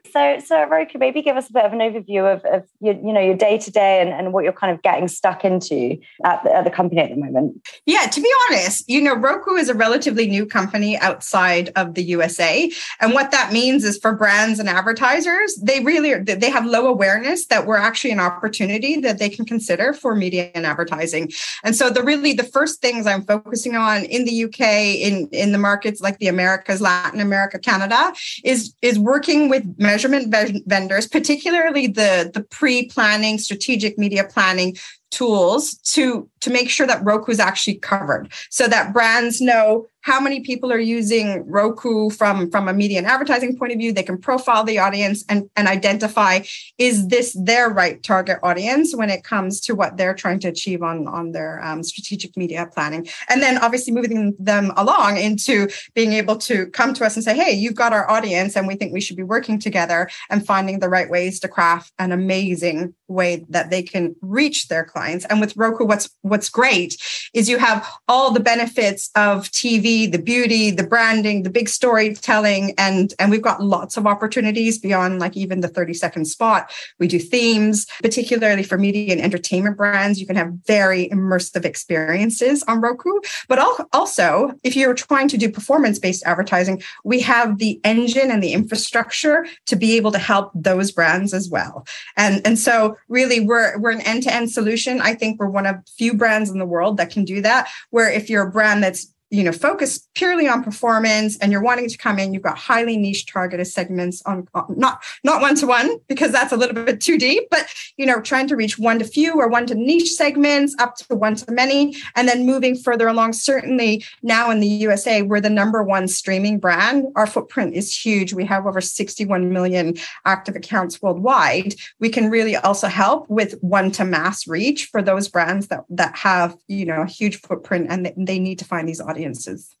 so, 0.11 0.39
so 0.45 0.65
Roku, 0.65 0.97
maybe 0.97 1.21
give 1.21 1.37
us 1.37 1.49
a 1.49 1.53
bit 1.53 1.65
of 1.65 1.73
an 1.73 1.79
overview 1.79 2.31
of, 2.31 2.43
of 2.45 2.67
your, 2.79 2.95
you 2.95 3.13
know, 3.13 3.21
your 3.21 3.35
day 3.35 3.57
to 3.57 3.71
day 3.71 4.01
and 4.01 4.33
what 4.33 4.43
you're 4.43 4.53
kind 4.53 4.73
of 4.73 4.81
getting 4.81 5.07
stuck 5.07 5.43
into 5.45 5.97
at 6.23 6.43
the, 6.43 6.53
at 6.53 6.63
the 6.63 6.71
company 6.71 7.01
at 7.01 7.09
the 7.09 7.15
moment. 7.15 7.67
Yeah, 7.85 8.07
to 8.07 8.21
be 8.21 8.31
honest, 8.49 8.89
you 8.89 9.01
know, 9.01 9.15
Roku 9.15 9.55
is 9.55 9.69
a 9.69 9.73
relatively 9.73 10.27
new 10.27 10.45
company 10.45 10.97
outside 10.97 11.71
of 11.75 11.95
the 11.95 12.03
USA, 12.03 12.71
and 12.99 13.13
what 13.13 13.31
that 13.31 13.51
means 13.51 13.83
is 13.83 13.97
for 13.97 14.13
brands 14.13 14.59
and 14.59 14.69
advertisers, 14.69 15.55
they 15.61 15.81
really 15.81 16.13
are, 16.13 16.23
they 16.23 16.49
have 16.49 16.65
low 16.65 16.87
awareness 16.87 17.47
that 17.47 17.65
we're 17.65 17.77
actually 17.77 18.11
an 18.11 18.19
opportunity 18.19 18.99
that 19.01 19.19
they 19.19 19.29
can 19.29 19.45
consider 19.45 19.93
for 19.93 20.15
media 20.15 20.51
and 20.55 20.65
advertising. 20.65 21.31
And 21.63 21.75
so, 21.75 21.89
the 21.89 22.03
really 22.03 22.33
the 22.33 22.43
first 22.43 22.81
things 22.81 23.07
I'm 23.07 23.23
focusing 23.23 23.75
on 23.75 24.05
in 24.05 24.25
the 24.25 24.45
UK, 24.45 24.59
in, 24.59 25.29
in 25.31 25.51
the 25.51 25.57
markets 25.57 26.01
like 26.01 26.17
the 26.19 26.27
Americas, 26.27 26.81
Latin 26.81 27.19
America, 27.19 27.59
Canada, 27.59 28.13
is, 28.43 28.73
is 28.81 28.99
working 28.99 29.49
with 29.49 29.63
measurement 30.09 30.65
vendors, 30.67 31.07
particularly 31.07 31.87
the, 31.87 32.31
the 32.33 32.43
pre-planning, 32.43 33.37
strategic 33.37 33.97
media 33.97 34.23
planning 34.23 34.75
tools 35.11 35.75
to 35.83 36.29
to 36.39 36.49
make 36.49 36.69
sure 36.69 36.87
that 36.87 37.03
Roku 37.03 37.31
is 37.31 37.39
actually 37.39 37.75
covered 37.75 38.31
so 38.49 38.67
that 38.67 38.93
brands 38.93 39.41
know 39.41 39.85
how 40.01 40.19
many 40.19 40.41
people 40.41 40.71
are 40.71 40.79
using 40.79 41.45
Roku 41.47 42.09
from, 42.09 42.49
from 42.49 42.67
a 42.67 42.73
media 42.73 42.97
and 42.97 43.07
advertising 43.07 43.57
point 43.57 43.71
of 43.71 43.77
view. 43.77 43.93
They 43.93 44.03
can 44.03 44.17
profile 44.17 44.63
the 44.63 44.79
audience 44.79 45.23
and, 45.29 45.49
and 45.55 45.67
identify 45.67 46.41
is 46.77 47.07
this 47.07 47.37
their 47.39 47.69
right 47.69 48.01
target 48.01 48.39
audience 48.43 48.95
when 48.95 49.09
it 49.09 49.23
comes 49.23 49.61
to 49.61 49.75
what 49.75 49.97
they're 49.97 50.15
trying 50.15 50.39
to 50.39 50.47
achieve 50.47 50.81
on, 50.81 51.07
on 51.07 51.31
their 51.31 51.63
um, 51.63 51.83
strategic 51.83 52.35
media 52.35 52.67
planning. 52.73 53.07
And 53.29 53.41
then 53.41 53.57
obviously 53.59 53.93
moving 53.93 54.35
them 54.39 54.71
along 54.75 55.17
into 55.17 55.69
being 55.93 56.13
able 56.13 56.37
to 56.37 56.67
come 56.67 56.93
to 56.95 57.05
us 57.05 57.15
and 57.15 57.23
say, 57.23 57.35
hey, 57.35 57.51
you've 57.51 57.75
got 57.75 57.93
our 57.93 58.09
audience 58.09 58.55
and 58.55 58.67
we 58.67 58.75
think 58.75 58.93
we 58.93 59.01
should 59.01 59.17
be 59.17 59.23
working 59.23 59.59
together 59.59 60.09
and 60.29 60.45
finding 60.45 60.79
the 60.79 60.89
right 60.89 61.09
ways 61.09 61.39
to 61.41 61.47
craft 61.47 61.91
an 61.99 62.11
amazing 62.11 62.93
way 63.07 63.45
that 63.49 63.69
they 63.69 63.83
can 63.83 64.15
reach 64.21 64.67
their 64.67 64.83
clients. 64.83 65.25
And 65.25 65.39
with 65.39 65.55
Roku, 65.55 65.85
what's 65.85 66.09
what's 66.21 66.49
great 66.49 66.97
is 67.33 67.49
you 67.49 67.57
have 67.57 67.87
all 68.07 68.31
the 68.31 68.39
benefits 68.39 69.09
of 69.15 69.49
TV, 69.51 69.90
the 69.91 70.17
beauty, 70.17 70.71
the 70.71 70.85
branding, 70.85 71.43
the 71.43 71.49
big 71.49 71.69
storytelling, 71.69 72.73
and 72.77 73.13
and 73.19 73.31
we've 73.31 73.41
got 73.41 73.63
lots 73.63 73.97
of 73.97 74.07
opportunities 74.07 74.77
beyond 74.77 75.19
like 75.19 75.35
even 75.37 75.61
the 75.61 75.67
30 75.67 75.93
second 75.93 76.25
spot. 76.25 76.71
We 76.99 77.07
do 77.07 77.19
themes, 77.19 77.87
particularly 78.01 78.63
for 78.63 78.77
media 78.77 79.13
and 79.13 79.21
entertainment 79.21 79.77
brands. 79.77 80.19
You 80.19 80.27
can 80.27 80.35
have 80.35 80.53
very 80.65 81.09
immersive 81.09 81.65
experiences 81.65 82.63
on 82.63 82.81
Roku. 82.81 83.11
But 83.47 83.59
also, 83.93 84.53
if 84.63 84.75
you're 84.75 84.93
trying 84.93 85.27
to 85.29 85.37
do 85.37 85.49
performance 85.49 85.99
based 85.99 86.23
advertising, 86.25 86.81
we 87.03 87.21
have 87.21 87.57
the 87.57 87.79
engine 87.83 88.31
and 88.31 88.43
the 88.43 88.53
infrastructure 88.53 89.45
to 89.67 89.75
be 89.75 89.97
able 89.97 90.11
to 90.11 90.19
help 90.19 90.51
those 90.55 90.91
brands 90.91 91.33
as 91.33 91.49
well. 91.49 91.85
And 92.17 92.41
and 92.45 92.57
so 92.57 92.97
really 93.07 93.39
we're 93.39 93.77
we're 93.79 93.91
an 93.91 94.01
end 94.01 94.23
to 94.23 94.33
end 94.33 94.51
solution. 94.51 95.01
I 95.01 95.13
think 95.15 95.39
we're 95.39 95.49
one 95.49 95.65
of 95.65 95.75
few 95.97 96.13
brands 96.13 96.49
in 96.49 96.59
the 96.59 96.65
world 96.65 96.97
that 96.97 97.09
can 97.09 97.25
do 97.25 97.41
that. 97.41 97.69
Where 97.89 98.09
if 98.09 98.29
you're 98.29 98.47
a 98.47 98.51
brand 98.51 98.83
that's 98.83 99.10
you 99.31 99.43
know 99.43 99.51
focus 99.51 100.07
purely 100.13 100.47
on 100.47 100.63
performance 100.63 101.37
and 101.39 101.51
you're 101.51 101.63
wanting 101.63 101.87
to 101.87 101.97
come 101.97 102.19
in 102.19 102.33
you've 102.33 102.43
got 102.43 102.57
highly 102.57 102.97
niche 102.97 103.25
targeted 103.25 103.65
segments 103.65 104.21
on, 104.25 104.47
on 104.53 104.65
not 104.77 105.01
not 105.23 105.41
one 105.41 105.55
to 105.55 105.65
one 105.65 105.97
because 106.07 106.31
that's 106.31 106.51
a 106.51 106.57
little 106.57 106.75
bit 106.75 106.99
too 106.99 107.17
deep 107.17 107.47
but 107.49 107.65
you 107.97 108.05
know 108.05 108.21
trying 108.21 108.47
to 108.47 108.55
reach 108.55 108.77
one 108.77 108.99
to 108.99 109.05
few 109.05 109.33
or 109.39 109.47
one 109.47 109.65
to 109.65 109.73
niche 109.73 110.11
segments 110.11 110.75
up 110.79 110.95
to 110.95 111.15
one 111.15 111.35
to 111.35 111.49
many 111.51 111.95
and 112.15 112.27
then 112.27 112.45
moving 112.45 112.75
further 112.75 113.07
along. 113.07 113.33
Certainly 113.33 114.03
now 114.21 114.51
in 114.51 114.59
the 114.59 114.67
USA 114.67 115.21
we're 115.21 115.39
the 115.39 115.49
number 115.49 115.81
one 115.81 116.07
streaming 116.07 116.59
brand. 116.59 117.05
Our 117.15 117.25
footprint 117.25 117.73
is 117.73 117.95
huge. 117.95 118.33
We 118.33 118.45
have 118.45 118.65
over 118.65 118.81
61 118.81 119.51
million 119.51 119.95
active 120.25 120.55
accounts 120.55 121.01
worldwide. 121.01 121.75
We 121.99 122.09
can 122.09 122.29
really 122.29 122.55
also 122.55 122.87
help 122.87 123.29
with 123.29 123.53
one 123.61 123.91
to 123.91 124.03
mass 124.03 124.47
reach 124.47 124.85
for 124.87 125.01
those 125.01 125.29
brands 125.29 125.67
that 125.67 125.85
that 125.89 126.17
have 126.17 126.57
you 126.67 126.85
know 126.85 127.01
a 127.01 127.07
huge 127.07 127.39
footprint 127.39 127.87
and 127.89 128.11
they 128.17 128.39
need 128.39 128.59
to 128.59 128.65
find 128.65 128.89
these 128.89 128.99
audiences 128.99 129.20
audiences? 129.21 129.75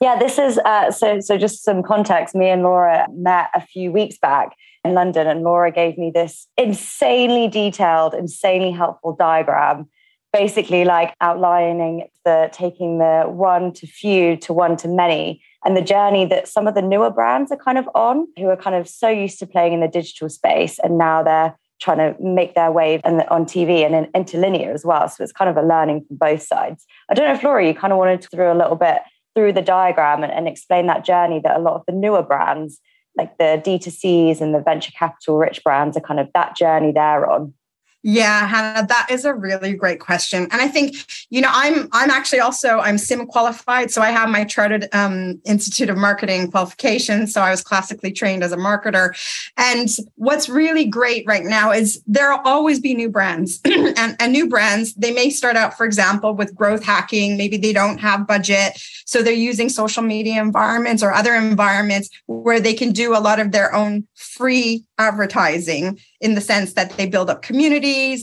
Yeah, 0.00 0.18
this 0.18 0.38
is 0.38 0.58
uh, 0.58 0.90
so. 0.90 1.20
So, 1.20 1.36
just 1.36 1.62
some 1.62 1.82
context. 1.82 2.34
Me 2.34 2.48
and 2.48 2.62
Laura 2.62 3.06
met 3.12 3.50
a 3.54 3.60
few 3.60 3.92
weeks 3.92 4.16
back 4.16 4.56
in 4.82 4.94
London, 4.94 5.26
and 5.26 5.42
Laura 5.42 5.70
gave 5.70 5.98
me 5.98 6.10
this 6.10 6.46
insanely 6.56 7.48
detailed, 7.48 8.14
insanely 8.14 8.70
helpful 8.70 9.14
diagram, 9.14 9.90
basically 10.32 10.84
like 10.86 11.14
outlining 11.20 12.08
the 12.24 12.48
taking 12.50 12.96
the 12.98 13.24
one 13.26 13.74
to 13.74 13.86
few 13.86 14.36
to 14.38 14.54
one 14.54 14.74
to 14.78 14.88
many, 14.88 15.42
and 15.66 15.76
the 15.76 15.82
journey 15.82 16.24
that 16.24 16.48
some 16.48 16.66
of 16.66 16.74
the 16.74 16.82
newer 16.82 17.10
brands 17.10 17.52
are 17.52 17.58
kind 17.58 17.76
of 17.76 17.86
on, 17.94 18.26
who 18.38 18.46
are 18.46 18.56
kind 18.56 18.76
of 18.76 18.88
so 18.88 19.10
used 19.10 19.38
to 19.40 19.46
playing 19.46 19.74
in 19.74 19.80
the 19.80 19.88
digital 19.88 20.30
space, 20.30 20.78
and 20.78 20.96
now 20.96 21.22
they're 21.22 21.54
trying 21.80 21.98
to 21.98 22.14
make 22.22 22.54
their 22.54 22.70
way 22.70 23.00
and 23.04 23.22
on 23.30 23.44
TV 23.44 23.84
and 23.84 23.94
in, 23.94 24.08
into 24.14 24.38
linear 24.38 24.72
as 24.72 24.84
well. 24.84 25.08
So 25.08 25.24
it's 25.24 25.32
kind 25.32 25.48
of 25.48 25.56
a 25.56 25.66
learning 25.66 26.04
from 26.06 26.16
both 26.16 26.42
sides. 26.42 26.86
I 27.08 27.14
don't 27.14 27.26
know 27.26 27.34
if 27.34 27.42
Laura, 27.42 27.66
you 27.66 27.74
kind 27.74 27.92
of 27.92 27.98
wanted 27.98 28.20
to 28.22 28.28
through 28.28 28.52
a 28.52 28.54
little 28.54 28.76
bit 28.76 28.98
through 29.34 29.52
the 29.52 29.62
diagram 29.62 30.22
and, 30.22 30.32
and 30.32 30.46
explain 30.46 30.86
that 30.86 31.04
journey 31.04 31.40
that 31.42 31.56
a 31.56 31.60
lot 31.60 31.74
of 31.74 31.82
the 31.86 31.92
newer 31.92 32.22
brands, 32.22 32.78
like 33.16 33.38
the 33.38 33.60
D2Cs 33.64 34.40
and 34.40 34.54
the 34.54 34.60
venture 34.60 34.92
capital 34.92 35.38
rich 35.38 35.62
brands, 35.64 35.96
are 35.96 36.00
kind 36.00 36.20
of 36.20 36.28
that 36.34 36.56
journey 36.56 36.92
they're 36.92 37.28
on. 37.28 37.54
Yeah, 38.02 38.46
Hannah, 38.46 38.86
that 38.86 39.08
is 39.10 39.26
a 39.26 39.34
really 39.34 39.74
great 39.74 40.00
question. 40.00 40.44
And 40.50 40.62
I 40.62 40.68
think, 40.68 40.96
you 41.28 41.42
know, 41.42 41.50
I'm 41.52 41.86
I'm 41.92 42.08
actually 42.08 42.40
also 42.40 42.78
I'm 42.78 42.96
CIM 42.96 43.28
qualified. 43.28 43.90
So 43.90 44.00
I 44.00 44.10
have 44.10 44.30
my 44.30 44.44
chartered 44.44 44.88
um, 44.94 45.38
Institute 45.44 45.90
of 45.90 45.98
Marketing 45.98 46.50
qualification. 46.50 47.26
So 47.26 47.42
I 47.42 47.50
was 47.50 47.62
classically 47.62 48.10
trained 48.10 48.42
as 48.42 48.52
a 48.52 48.56
marketer. 48.56 49.10
And 49.58 49.88
what's 50.14 50.48
really 50.48 50.86
great 50.86 51.26
right 51.26 51.44
now 51.44 51.72
is 51.72 52.02
there'll 52.06 52.40
always 52.44 52.80
be 52.80 52.94
new 52.94 53.10
brands. 53.10 53.60
and, 53.64 54.16
and 54.18 54.32
new 54.32 54.48
brands, 54.48 54.94
they 54.94 55.12
may 55.12 55.28
start 55.28 55.56
out, 55.56 55.76
for 55.76 55.84
example, 55.84 56.34
with 56.34 56.54
growth 56.54 56.82
hacking. 56.82 57.36
Maybe 57.36 57.58
they 57.58 57.74
don't 57.74 57.98
have 57.98 58.26
budget. 58.26 58.82
So 59.04 59.22
they're 59.22 59.34
using 59.34 59.68
social 59.68 60.02
media 60.02 60.40
environments 60.40 61.02
or 61.02 61.12
other 61.12 61.34
environments 61.34 62.08
where 62.26 62.60
they 62.60 62.72
can 62.72 62.92
do 62.92 63.14
a 63.14 63.20
lot 63.20 63.40
of 63.40 63.52
their 63.52 63.74
own 63.74 64.06
free 64.14 64.84
advertising 64.98 65.98
in 66.20 66.34
the 66.34 66.40
sense 66.40 66.74
that 66.74 66.96
they 66.96 67.06
build 67.06 67.28
up 67.28 67.42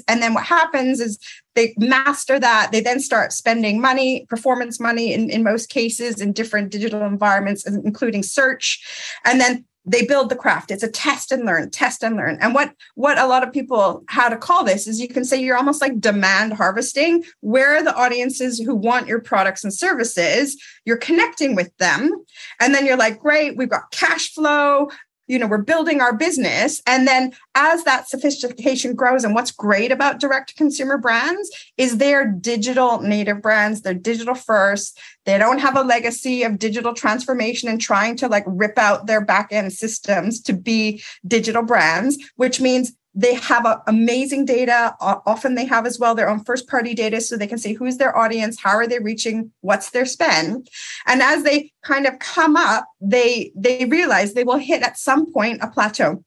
And 0.07 0.21
then 0.21 0.33
what 0.33 0.45
happens 0.45 0.99
is 0.99 1.19
they 1.55 1.73
master 1.77 2.39
that. 2.39 2.71
They 2.71 2.81
then 2.81 2.99
start 2.99 3.33
spending 3.33 3.81
money, 3.81 4.25
performance 4.29 4.79
money 4.79 5.13
in, 5.13 5.29
in 5.29 5.43
most 5.43 5.69
cases, 5.69 6.21
in 6.21 6.31
different 6.33 6.71
digital 6.71 7.03
environments, 7.03 7.65
including 7.67 8.23
search. 8.23 8.83
And 9.25 9.39
then 9.41 9.65
they 9.87 10.05
build 10.05 10.29
the 10.29 10.35
craft. 10.35 10.69
It's 10.69 10.83
a 10.83 10.91
test 10.91 11.31
and 11.31 11.45
learn 11.45 11.71
test 11.71 12.03
and 12.03 12.17
learn. 12.17 12.37
And 12.41 12.53
what 12.53 12.73
what 12.95 13.17
a 13.17 13.25
lot 13.25 13.47
of 13.47 13.53
people 13.53 14.03
how 14.09 14.27
to 14.27 14.37
call 14.37 14.65
this 14.65 14.85
is 14.85 14.99
you 14.99 15.07
can 15.07 15.23
say 15.23 15.41
you're 15.41 15.55
almost 15.55 15.81
like 15.81 15.99
demand 15.99 16.53
harvesting. 16.53 17.23
Where 17.39 17.77
are 17.77 17.83
the 17.83 17.95
audiences 17.95 18.59
who 18.59 18.75
want 18.75 19.07
your 19.07 19.21
products 19.21 19.63
and 19.63 19.73
services? 19.73 20.61
You're 20.85 20.97
connecting 20.97 21.55
with 21.55 21.75
them. 21.77 22.11
And 22.59 22.75
then 22.75 22.85
you're 22.85 22.97
like 22.97 23.19
great 23.19 23.55
we've 23.55 23.69
got 23.69 23.91
cash 23.91 24.33
flow 24.33 24.89
you 25.27 25.39
know 25.39 25.47
we're 25.47 25.57
building 25.59 26.01
our 26.01 26.15
business. 26.15 26.81
And 26.85 27.07
then 27.07 27.33
as 27.55 27.83
that 27.83 28.09
sophistication 28.09 28.95
grows 28.95 29.23
and 29.23 29.35
what's 29.35 29.51
great 29.51 29.91
about 29.91 30.19
direct 30.19 30.49
to 30.49 30.55
consumer 30.55 30.97
brands 30.97 31.49
is 31.77 31.97
they're 31.97 32.27
digital 32.31 33.01
native 33.01 33.41
brands. 33.41 33.81
They're 33.81 33.93
digital 33.93 34.35
first. 34.35 34.99
They 35.25 35.37
don't 35.37 35.59
have 35.59 35.75
a 35.75 35.83
legacy 35.83 36.43
of 36.43 36.59
digital 36.59 36.93
transformation 36.93 37.69
and 37.69 37.81
trying 37.81 38.15
to 38.17 38.27
like 38.27 38.45
rip 38.47 38.77
out 38.77 39.07
their 39.07 39.23
back 39.23 39.49
end 39.51 39.73
systems 39.73 40.41
to 40.41 40.53
be 40.53 41.03
digital 41.27 41.63
brands 41.63 42.17
which 42.35 42.59
means 42.61 42.93
they 43.17 43.33
have 43.33 43.65
a, 43.65 43.81
amazing 43.87 44.45
data. 44.45 44.95
Uh, 45.01 45.15
often 45.25 45.55
they 45.55 45.65
have 45.65 45.87
as 45.87 45.97
well 45.97 46.13
their 46.13 46.29
own 46.29 46.43
first 46.43 46.67
party 46.67 46.93
data 46.93 47.19
so 47.19 47.35
they 47.35 47.47
can 47.47 47.57
see 47.57 47.73
who's 47.73 47.97
their 47.97 48.15
audience, 48.15 48.61
how 48.61 48.75
are 48.77 48.85
they 48.85 48.99
reaching, 48.99 49.51
what's 49.61 49.89
their 49.89 50.05
spend. 50.05 50.69
And 51.07 51.23
as 51.23 51.43
they 51.43 51.71
kind 51.83 52.05
of 52.05 52.19
come 52.19 52.55
up, 52.55 52.87
they 53.01 53.51
they 53.55 53.85
realize 53.85 54.33
they 54.33 54.43
will 54.43 54.57
hit 54.57 54.83
at 54.83 54.99
some 54.99 55.33
point 55.33 55.63
a 55.63 55.67
plateau. 55.67 56.23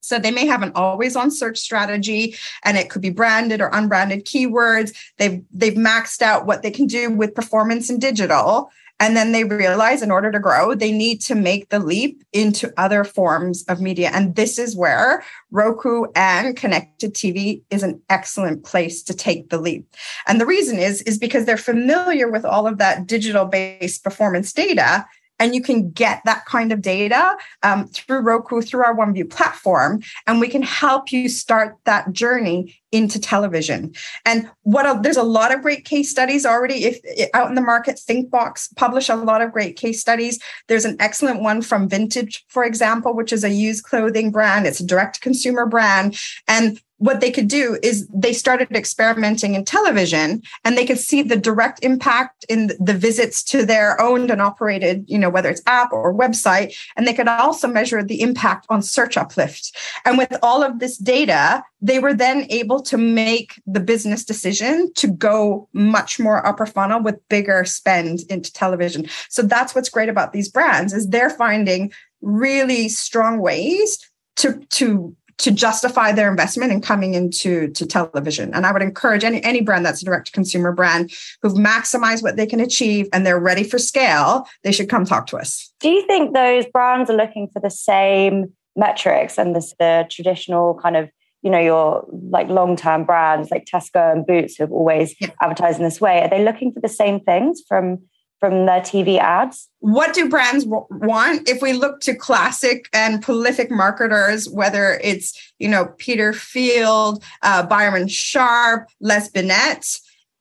So 0.00 0.20
they 0.20 0.30
may 0.30 0.46
have 0.46 0.62
an 0.62 0.70
always 0.76 1.16
on 1.16 1.32
search 1.32 1.58
strategy 1.58 2.36
and 2.64 2.78
it 2.78 2.88
could 2.88 3.02
be 3.02 3.10
branded 3.10 3.60
or 3.60 3.68
unbranded 3.72 4.24
keywords. 4.24 4.94
They've 5.16 5.42
they've 5.52 5.74
maxed 5.74 6.22
out 6.22 6.46
what 6.46 6.62
they 6.62 6.70
can 6.70 6.86
do 6.86 7.10
with 7.10 7.34
performance 7.34 7.90
and 7.90 8.00
digital 8.00 8.70
and 9.00 9.16
then 9.16 9.32
they 9.32 9.44
realize 9.44 10.02
in 10.02 10.10
order 10.10 10.32
to 10.32 10.40
grow, 10.40 10.74
they 10.74 10.90
need 10.90 11.20
to 11.22 11.34
make 11.34 11.68
the 11.68 11.78
leap 11.78 12.24
into 12.32 12.72
other 12.76 13.04
forms 13.04 13.64
of 13.68 13.80
media. 13.80 14.10
And 14.12 14.34
this 14.34 14.58
is 14.58 14.76
where 14.76 15.22
Roku 15.50 16.06
and 16.16 16.56
connected 16.56 17.14
TV 17.14 17.62
is 17.70 17.82
an 17.82 18.00
excellent 18.10 18.64
place 18.64 19.02
to 19.04 19.14
take 19.14 19.50
the 19.50 19.58
leap. 19.58 19.94
And 20.26 20.40
the 20.40 20.46
reason 20.46 20.78
is, 20.78 21.02
is 21.02 21.16
because 21.16 21.44
they're 21.44 21.56
familiar 21.56 22.28
with 22.28 22.44
all 22.44 22.66
of 22.66 22.78
that 22.78 23.06
digital 23.06 23.44
based 23.44 24.02
performance 24.02 24.52
data 24.52 25.06
and 25.38 25.54
you 25.54 25.62
can 25.62 25.90
get 25.90 26.20
that 26.24 26.44
kind 26.46 26.72
of 26.72 26.80
data 26.80 27.36
um, 27.62 27.88
through 27.88 28.20
Roku, 28.20 28.60
through 28.60 28.84
our 28.84 28.96
OneView 28.96 29.30
platform, 29.30 30.02
and 30.26 30.40
we 30.40 30.48
can 30.48 30.62
help 30.62 31.12
you 31.12 31.28
start 31.28 31.76
that 31.84 32.12
journey 32.12 32.76
into 32.90 33.20
television. 33.20 33.92
And 34.24 34.50
what 34.62 34.86
a, 34.86 34.98
there's 35.00 35.16
a 35.16 35.22
lot 35.22 35.54
of 35.54 35.62
great 35.62 35.84
case 35.84 36.10
studies 36.10 36.46
already. 36.46 36.84
If 36.84 37.30
out 37.34 37.48
in 37.48 37.54
the 37.54 37.60
market, 37.60 38.00
ThinkBox 38.08 38.74
publish 38.76 39.08
a 39.08 39.16
lot 39.16 39.42
of 39.42 39.52
great 39.52 39.76
case 39.76 40.00
studies. 40.00 40.38
There's 40.68 40.86
an 40.86 40.96
excellent 40.98 41.42
one 41.42 41.62
from 41.62 41.88
Vinted, 41.88 42.40
for 42.48 42.64
example, 42.64 43.14
which 43.14 43.32
is 43.32 43.44
a 43.44 43.50
used 43.50 43.84
clothing 43.84 44.30
brand. 44.30 44.66
It's 44.66 44.80
a 44.80 44.86
direct 44.86 45.20
consumer 45.20 45.66
brand, 45.66 46.18
and 46.46 46.80
what 46.98 47.20
they 47.20 47.30
could 47.30 47.48
do 47.48 47.78
is 47.82 48.06
they 48.08 48.32
started 48.32 48.70
experimenting 48.72 49.54
in 49.54 49.64
television 49.64 50.42
and 50.64 50.76
they 50.76 50.84
could 50.84 50.98
see 50.98 51.22
the 51.22 51.36
direct 51.36 51.82
impact 51.82 52.44
in 52.48 52.70
the 52.78 52.94
visits 52.94 53.42
to 53.44 53.64
their 53.64 54.00
owned 54.00 54.30
and 54.30 54.42
operated 54.42 55.04
you 55.08 55.18
know 55.18 55.30
whether 55.30 55.48
it's 55.48 55.62
app 55.66 55.92
or 55.92 56.14
website. 56.14 56.76
And 56.96 57.06
they 57.06 57.14
could 57.14 57.28
also 57.28 57.68
measure 57.68 58.02
the 58.02 58.20
impact 58.20 58.66
on 58.68 58.82
search 58.82 59.16
uplift. 59.16 59.76
And 60.04 60.18
with 60.18 60.36
all 60.42 60.62
of 60.62 60.78
this 60.78 60.98
data 60.98 61.64
they 61.80 61.98
were 61.98 62.14
then 62.14 62.46
able 62.50 62.82
to 62.82 62.98
make 62.98 63.62
the 63.66 63.80
business 63.80 64.24
decision 64.24 64.92
to 64.94 65.06
go 65.06 65.68
much 65.72 66.18
more 66.18 66.44
upper 66.46 66.66
funnel 66.66 67.00
with 67.00 67.16
bigger 67.28 67.64
spend 67.64 68.20
into 68.28 68.52
television. 68.52 69.06
So 69.28 69.42
that's 69.42 69.74
what's 69.74 69.88
great 69.88 70.08
about 70.08 70.32
these 70.32 70.48
brands 70.48 70.92
is 70.92 71.08
they're 71.08 71.30
finding 71.30 71.92
really 72.20 72.88
strong 72.88 73.38
ways 73.38 73.98
to 74.36 74.60
to 74.70 75.14
to 75.38 75.50
justify 75.50 76.12
their 76.12 76.28
investment 76.28 76.72
in 76.72 76.80
coming 76.80 77.14
into 77.14 77.68
to 77.68 77.86
television. 77.86 78.52
And 78.52 78.66
I 78.66 78.72
would 78.72 78.82
encourage 78.82 79.24
any, 79.24 79.42
any 79.44 79.60
brand 79.60 79.86
that's 79.86 80.02
a 80.02 80.04
direct 80.04 80.26
to 80.26 80.32
consumer 80.32 80.72
brand 80.72 81.12
who've 81.42 81.54
maximized 81.54 82.22
what 82.22 82.36
they 82.36 82.46
can 82.46 82.60
achieve 82.60 83.08
and 83.12 83.24
they're 83.24 83.38
ready 83.38 83.62
for 83.62 83.78
scale, 83.78 84.46
they 84.64 84.72
should 84.72 84.88
come 84.88 85.04
talk 85.04 85.26
to 85.28 85.36
us. 85.36 85.72
Do 85.80 85.88
you 85.88 86.04
think 86.06 86.34
those 86.34 86.66
brands 86.66 87.08
are 87.08 87.16
looking 87.16 87.48
for 87.52 87.60
the 87.60 87.70
same 87.70 88.52
metrics 88.76 89.38
and 89.38 89.54
this, 89.54 89.74
the 89.78 90.06
traditional 90.10 90.74
kind 90.74 90.96
of 90.96 91.08
you 91.42 91.50
know 91.50 91.60
your 91.60 92.04
like 92.30 92.48
long-term 92.48 93.04
brands 93.04 93.50
like 93.50 93.64
Tesco 93.64 94.12
and 94.12 94.26
Boots 94.26 94.56
who 94.56 94.64
have 94.64 94.72
always 94.72 95.14
yeah. 95.20 95.30
advertised 95.40 95.78
in 95.78 95.84
this 95.84 96.00
way 96.00 96.20
are 96.20 96.28
they 96.28 96.44
looking 96.44 96.72
for 96.72 96.80
the 96.80 96.88
same 96.88 97.20
things 97.20 97.62
from 97.68 97.98
from 98.40 98.66
the 98.66 98.80
TV 98.82 99.18
ads? 99.18 99.68
What 99.80 100.14
do 100.14 100.28
brands 100.28 100.64
want? 100.66 101.48
If 101.48 101.62
we 101.62 101.72
look 101.72 102.00
to 102.00 102.14
classic 102.14 102.88
and 102.92 103.22
prolific 103.22 103.70
marketers, 103.70 104.48
whether 104.48 105.00
it's 105.02 105.52
you 105.58 105.68
know 105.68 105.86
Peter 105.98 106.32
Field, 106.32 107.22
uh, 107.42 107.64
Byron 107.64 108.08
Sharp, 108.08 108.88
Les 109.00 109.28
Binet, 109.28 109.98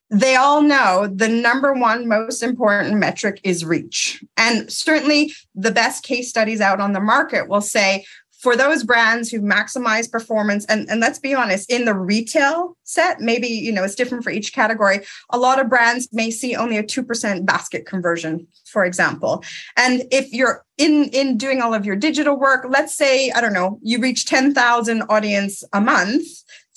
they 0.09 0.35
all 0.35 0.61
know 0.61 1.09
the 1.13 1.27
number 1.27 1.73
one 1.73 2.07
most 2.07 2.41
important 2.41 2.97
metric 2.97 3.41
is 3.43 3.65
reach. 3.65 4.23
And 4.37 4.71
certainly 4.71 5.33
the 5.53 5.71
best 5.71 6.03
case 6.03 6.29
studies 6.29 6.61
out 6.61 6.79
on 6.79 6.93
the 6.93 7.01
market 7.01 7.49
will 7.49 7.61
say 7.61 8.05
for 8.47 8.55
those 8.55 8.81
brands 8.81 9.29
who 9.29 9.41
maximize 9.41 10.09
performance 10.09 10.63
and, 10.67 10.89
and 10.89 11.01
let's 11.01 11.19
be 11.19 11.33
honest 11.33 11.69
in 11.69 11.83
the 11.83 11.93
retail 11.93 12.77
set 12.83 13.19
maybe 13.19 13.49
you 13.49 13.73
know 13.73 13.83
it's 13.83 13.93
different 13.93 14.23
for 14.23 14.29
each 14.29 14.53
category. 14.53 15.01
A 15.31 15.37
lot 15.37 15.59
of 15.59 15.67
brands 15.67 16.07
may 16.13 16.31
see 16.31 16.55
only 16.55 16.77
a 16.77 16.83
2% 16.83 17.45
basket 17.45 17.85
conversion 17.85 18.47
for 18.63 18.85
example. 18.85 19.43
And 19.75 20.03
if 20.11 20.31
you're 20.31 20.63
in 20.77 21.09
in 21.11 21.37
doing 21.37 21.61
all 21.61 21.73
of 21.73 21.85
your 21.85 21.97
digital 21.97 22.39
work 22.39 22.65
let's 22.69 22.95
say 22.95 23.31
i 23.31 23.41
don't 23.41 23.53
know 23.53 23.79
you 23.81 23.99
reach 23.99 24.25
10,000 24.25 25.01
audience 25.09 25.63
a 25.73 25.81
month 25.81 26.27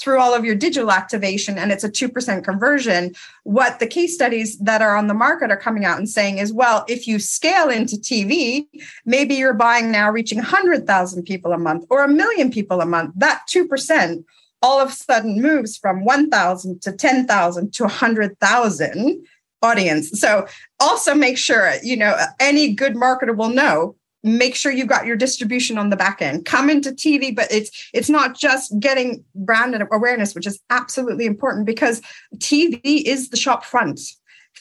through 0.01 0.19
all 0.19 0.35
of 0.35 0.45
your 0.45 0.55
digital 0.55 0.91
activation 0.91 1.59
and 1.59 1.71
it's 1.71 1.85
a 1.85 1.91
2% 1.91 2.43
conversion, 2.43 3.15
what 3.45 3.79
the 3.79 3.87
case 3.87 4.15
studies 4.15 4.59
that 4.59 4.83
are 4.83 4.97
on 4.97 5.07
the 5.07 5.15
market 5.15 5.51
are 5.51 5.57
coming 5.57 5.85
out 5.85 5.99
and 5.99 6.09
saying 6.09 6.39
is, 6.39 6.53
well, 6.53 6.85
if 6.89 7.07
you 7.07 7.19
scale 7.19 7.69
into 7.69 7.97
TV, 7.97 8.67
maybe 9.05 9.35
you're 9.35 9.55
buying 9.55 9.91
now 9.91 10.11
reaching 10.11 10.39
100,000 10.39 11.23
people 11.25 11.53
a 11.53 11.59
month 11.59 11.85
or 11.91 12.03
a 12.03 12.09
million 12.09 12.51
people 12.51 12.81
a 12.81 12.87
month. 12.87 13.13
That 13.17 13.43
2% 13.49 14.25
all 14.63 14.81
of 14.81 14.91
a 14.91 14.93
sudden 14.93 15.41
moves 15.41 15.77
from 15.77 16.05
1,000 16.05 16.83
to 16.83 16.93
10,000 16.93 17.73
to 17.73 17.83
100,000 17.85 19.27
audience. 19.63 20.21
So 20.21 20.47
also 20.79 21.15
make 21.15 21.39
sure, 21.39 21.75
you 21.83 21.97
know, 21.97 22.17
any 22.39 22.73
good 22.75 22.95
marketer 22.95 23.37
will 23.37 23.51
know 23.51 23.97
make 24.23 24.55
sure 24.55 24.71
you've 24.71 24.89
got 24.89 25.07
your 25.07 25.17
distribution 25.17 25.79
on 25.79 25.91
the 25.91 25.97
back 25.97 26.21
end. 26.21 26.45
Come 26.45 26.71
into 26.71 26.91
tv 26.91 27.35
but 27.35 27.51
it's 27.51 27.91
it's 27.93 28.11
not 28.11 28.37
just 28.37 28.79
getting 28.79 29.25
brand 29.35 29.77
awareness 29.93 30.35
which 30.35 30.47
is 30.47 30.61
absolutely 30.71 31.27
important 31.27 31.67
because 31.67 32.01
tv 32.37 32.81
is 32.85 33.31
the 33.31 33.37
shop 33.37 33.65
front 33.65 34.01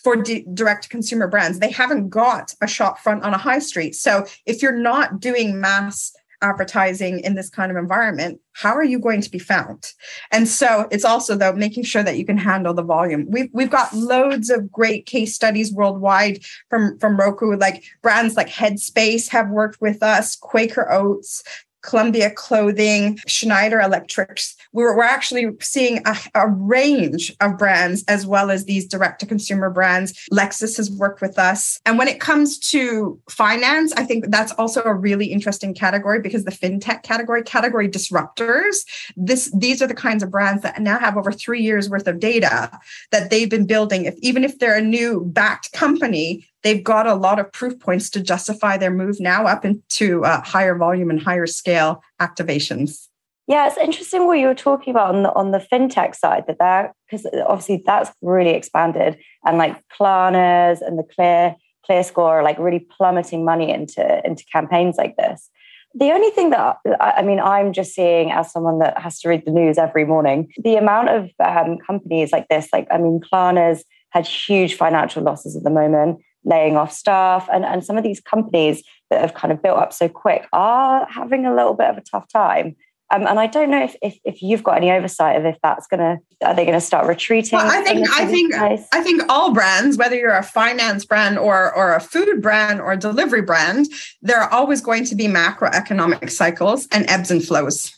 for 0.04 0.16
d- 0.16 0.46
direct 0.54 0.90
consumer 0.90 1.28
brands. 1.28 1.60
They 1.60 1.72
haven't 1.72 2.10
got 2.10 2.54
a 2.62 2.68
shop 2.68 3.00
front 3.00 3.24
on 3.24 3.34
a 3.34 3.38
high 3.38 3.60
street. 3.60 3.96
So 3.96 4.26
if 4.46 4.62
you're 4.62 4.78
not 4.78 5.20
doing 5.20 5.60
mass 5.60 6.14
advertising 6.42 7.20
in 7.20 7.36
this 7.36 7.50
kind 7.50 7.72
of 7.72 7.78
environment, 7.78 8.40
how 8.54 8.74
are 8.74 8.84
you 8.84 9.00
going 9.00 9.22
to 9.22 9.30
be 9.30 9.40
found? 9.40 9.94
And 10.32 10.48
so 10.48 10.88
it's 10.92 11.06
also 11.06 11.36
though 11.36 11.54
making 11.54 11.84
sure 11.84 12.04
that 12.04 12.18
you 12.18 12.26
can 12.26 12.38
handle 12.38 12.74
the 12.74 12.84
volume. 12.84 13.26
We've 13.30 13.50
we've 13.54 13.70
got 13.70 13.94
loads 13.94 14.50
of 14.50 14.72
great 14.72 15.06
case 15.06 15.34
studies 15.34 15.74
worldwide 15.74 16.40
from 16.70 16.98
from 17.00 17.18
Roku, 17.18 17.56
like 17.56 17.84
brands 18.02 18.36
like 18.36 18.50
Headspace 18.50 19.30
have 19.30 19.50
worked 19.50 19.82
with 19.82 20.04
us, 20.04 20.36
Quaker 20.36 20.92
Oats, 20.92 21.44
Columbia 21.82 22.32
Clothing, 22.32 23.20
Schneider 23.28 23.80
Electrics. 23.80 24.56
We're, 24.74 24.96
we're 24.96 25.04
actually 25.04 25.48
seeing 25.62 26.02
a, 26.06 26.16
a 26.36 26.48
range 26.48 27.34
of 27.40 27.58
brands 27.58 28.04
as 28.08 28.26
well 28.26 28.52
as 28.52 28.66
these 28.66 28.86
direct 28.88 29.20
to 29.22 29.26
consumer 29.26 29.70
brands. 29.70 30.14
Lexus 30.32 30.78
has 30.78 30.92
worked 30.92 31.22
with 31.22 31.40
us. 31.40 31.80
And 31.86 31.98
when 31.98 32.08
it 32.08 32.20
comes 32.20 32.60
to 32.72 33.20
finance, 33.30 33.94
I 33.94 34.04
think 34.04 34.30
that's 34.30 34.52
also 34.54 34.84
a 34.84 34.94
really 34.94 35.28
interesting 35.28 35.74
category 35.74 36.20
because 36.20 36.44
the 36.44 36.52
fintech 36.52 37.04
category, 37.04 37.44
category 37.44 37.88
disruptors, 37.88 38.86
this 39.16 39.52
these 39.56 39.82
are 39.82 39.88
the 39.88 39.94
kinds 39.94 40.24
of 40.24 40.32
brands 40.32 40.64
that 40.64 40.82
now 40.82 41.00
have 41.00 41.18
over 41.18 41.32
three 41.32 41.62
years 41.62 41.90
worth 41.90 42.08
of 42.08 42.20
data 42.20 42.72
that 43.12 43.30
they've 43.30 43.50
been 43.50 43.66
building. 43.66 44.06
If 44.06 44.16
even 44.20 44.44
if 44.44 44.60
they're 44.60 44.78
a 44.78 44.82
new 44.82 45.26
backed 45.26 45.72
company, 45.74 46.48
they've 46.64 46.84
got 46.84 47.08
a 47.08 47.16
lot 47.16 47.40
of 47.40 47.52
proof 47.52 47.80
points 47.80 48.10
to 48.12 48.22
justify 48.22 48.78
their 48.78 48.92
move 48.92 49.20
now 49.20 49.46
up 49.46 49.66
into 49.66 50.24
uh, 50.26 50.42
higher 50.42 50.76
volume 50.76 51.10
and 51.10 51.22
higher 51.22 51.48
scale 51.48 52.04
activations. 52.22 53.08
Yeah, 53.48 53.68
it's 53.68 53.78
interesting 53.78 54.28
what 54.28 54.38
you 54.38 54.46
were 54.46 54.54
talking 54.54 54.92
about 54.92 55.16
on 55.16 55.24
the 55.24 55.34
on 55.34 55.52
the 55.52 55.58
fintech 55.58 56.16
side 56.16 56.44
that 56.46 56.60
that 56.60 56.94
because 57.10 57.26
obviously 57.48 57.82
that's 57.84 58.12
really 58.22 58.52
expanded 58.52 59.18
and 59.44 59.58
like 59.58 59.76
Klarna's 59.90 60.82
and 60.82 61.00
the 61.00 61.04
Clear 61.04 61.56
Clear 61.84 62.04
Score 62.04 62.40
are 62.40 62.44
like 62.44 62.60
really 62.60 62.86
plummeting 62.96 63.44
money 63.44 63.72
into 63.72 64.22
into 64.24 64.44
campaigns 64.52 64.98
like 64.98 65.18
this. 65.18 65.50
The 65.96 66.12
only 66.12 66.30
thing 66.30 66.52
that 66.52 66.78
I 67.00 67.24
mean, 67.24 67.40
I'm 67.40 67.74
just 67.74 67.96
seeing 67.96 68.30
as 68.30 68.52
someone 68.52 68.78
that 68.80 69.00
has 69.02 69.20
to 69.22 69.30
read 69.30 69.46
the 69.46 69.52
news 69.52 69.80
every 69.80 70.06
morning, 70.06 70.54
the 70.62 70.76
amount 70.76 71.10
of 71.10 71.32
um, 71.44 71.80
companies 71.80 72.32
like 72.32 72.48
this, 72.50 72.68
like 72.72 72.88
I 72.92 73.00
mean, 73.00 73.20
Klarna's 73.20 73.84
had 74.12 74.28
huge 74.28 74.76
financial 74.76 75.24
losses 75.24 75.56
at 75.56 75.64
the 75.64 75.72
moment 75.72 76.20
laying 76.44 76.78
off 76.78 76.92
staff. 76.92 77.48
And, 77.52 77.66
and 77.66 77.84
some 77.84 77.98
of 77.98 78.04
these 78.04 78.22
companies 78.22 78.84
that 79.10 79.22
have 79.22 79.34
kind 79.34 79.52
of 79.52 79.62
built 79.62 79.78
up 79.78 79.94
so 79.94 80.08
quick 80.08 80.48
are 80.54 81.08
having 81.10 81.46
a 81.46 81.56
little 81.56 81.74
bit 81.74 81.88
of 81.88 81.98
a 81.98 82.02
tough 82.02 82.28
time. 82.32 82.76
Um, 83.12 83.26
and 83.26 83.40
I 83.40 83.48
don't 83.48 83.72
know 83.72 83.84
if, 83.84 83.96
if, 84.04 84.20
if 84.24 84.42
you've 84.44 84.64
got 84.64 84.78
any 84.78 84.92
oversight 84.92 85.36
of 85.36 85.46
if 85.46 85.58
that's 85.64 85.88
gonna 85.88 86.20
are 86.44 86.56
they 86.56 86.64
going 86.64 86.78
to 86.78 86.82
start 86.82 87.08
retreating? 87.08 87.58
Well, 87.58 87.70
I 87.70 87.82
think 87.82 88.10
I 88.12 88.26
think 88.26 88.54
place? 88.54 88.88
I 88.94 89.02
think 89.02 89.24
all 89.30 89.52
brands, 89.52 89.98
whether 89.98 90.16
you're 90.16 90.38
a 90.38 90.44
finance 90.44 91.06
brand 91.06 91.38
or 91.38 91.74
or 91.76 91.96
a 91.96 92.00
food 92.00 92.42
brand 92.42 92.80
or 92.80 92.94
a 92.94 92.98
delivery 92.98 93.42
brand, 93.42 93.88
there 94.22 94.40
are 94.40 94.50
always 94.52 94.80
going 94.80 95.06
to 95.06 95.16
be 95.16 95.26
macroeconomic 95.26 96.30
cycles 96.30 96.88
and 96.92 97.10
ebbs 97.10 97.32
and 97.32 97.44
flows. 97.44 97.94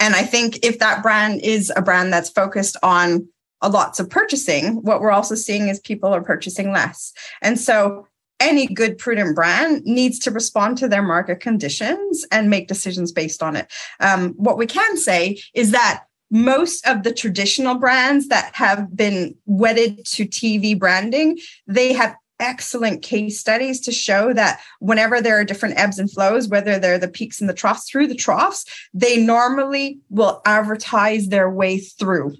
And 0.00 0.14
I 0.14 0.22
think 0.22 0.64
if 0.64 0.78
that 0.80 1.02
brand 1.02 1.40
is 1.42 1.72
a 1.76 1.82
brand 1.82 2.12
that's 2.12 2.30
focused 2.30 2.76
on 2.82 3.28
lots 3.62 3.98
of 3.98 4.10
purchasing, 4.10 4.82
what 4.82 5.00
we're 5.00 5.10
also 5.10 5.34
seeing 5.34 5.68
is 5.68 5.80
people 5.80 6.14
are 6.14 6.22
purchasing 6.22 6.72
less. 6.72 7.12
And 7.42 7.58
so 7.58 8.06
any 8.40 8.66
good 8.66 8.98
prudent 8.98 9.34
brand 9.34 9.84
needs 9.84 10.18
to 10.20 10.30
respond 10.30 10.78
to 10.78 10.88
their 10.88 11.02
market 11.02 11.40
conditions 11.40 12.24
and 12.30 12.50
make 12.50 12.68
decisions 12.68 13.10
based 13.10 13.42
on 13.42 13.56
it. 13.56 13.72
Um, 14.00 14.34
what 14.34 14.58
we 14.58 14.66
can 14.66 14.96
say 14.96 15.40
is 15.54 15.72
that 15.72 16.04
most 16.30 16.86
of 16.86 17.02
the 17.02 17.12
traditional 17.12 17.74
brands 17.74 18.28
that 18.28 18.54
have 18.54 18.94
been 18.94 19.34
wedded 19.46 20.04
to 20.04 20.26
TV 20.26 20.78
branding, 20.78 21.38
they 21.66 21.92
have 21.94 22.14
excellent 22.38 23.02
case 23.02 23.40
studies 23.40 23.80
to 23.80 23.90
show 23.90 24.32
that 24.32 24.60
whenever 24.78 25.20
there 25.20 25.40
are 25.40 25.44
different 25.44 25.76
ebbs 25.76 25.98
and 25.98 26.12
flows, 26.12 26.46
whether 26.46 26.78
they're 26.78 26.98
the 26.98 27.08
peaks 27.08 27.40
and 27.40 27.50
the 27.50 27.54
troughs 27.54 27.90
through 27.90 28.06
the 28.06 28.14
troughs, 28.14 28.64
they 28.94 29.16
normally 29.16 29.98
will 30.10 30.40
advertise 30.44 31.28
their 31.28 31.50
way 31.50 31.78
through 31.78 32.36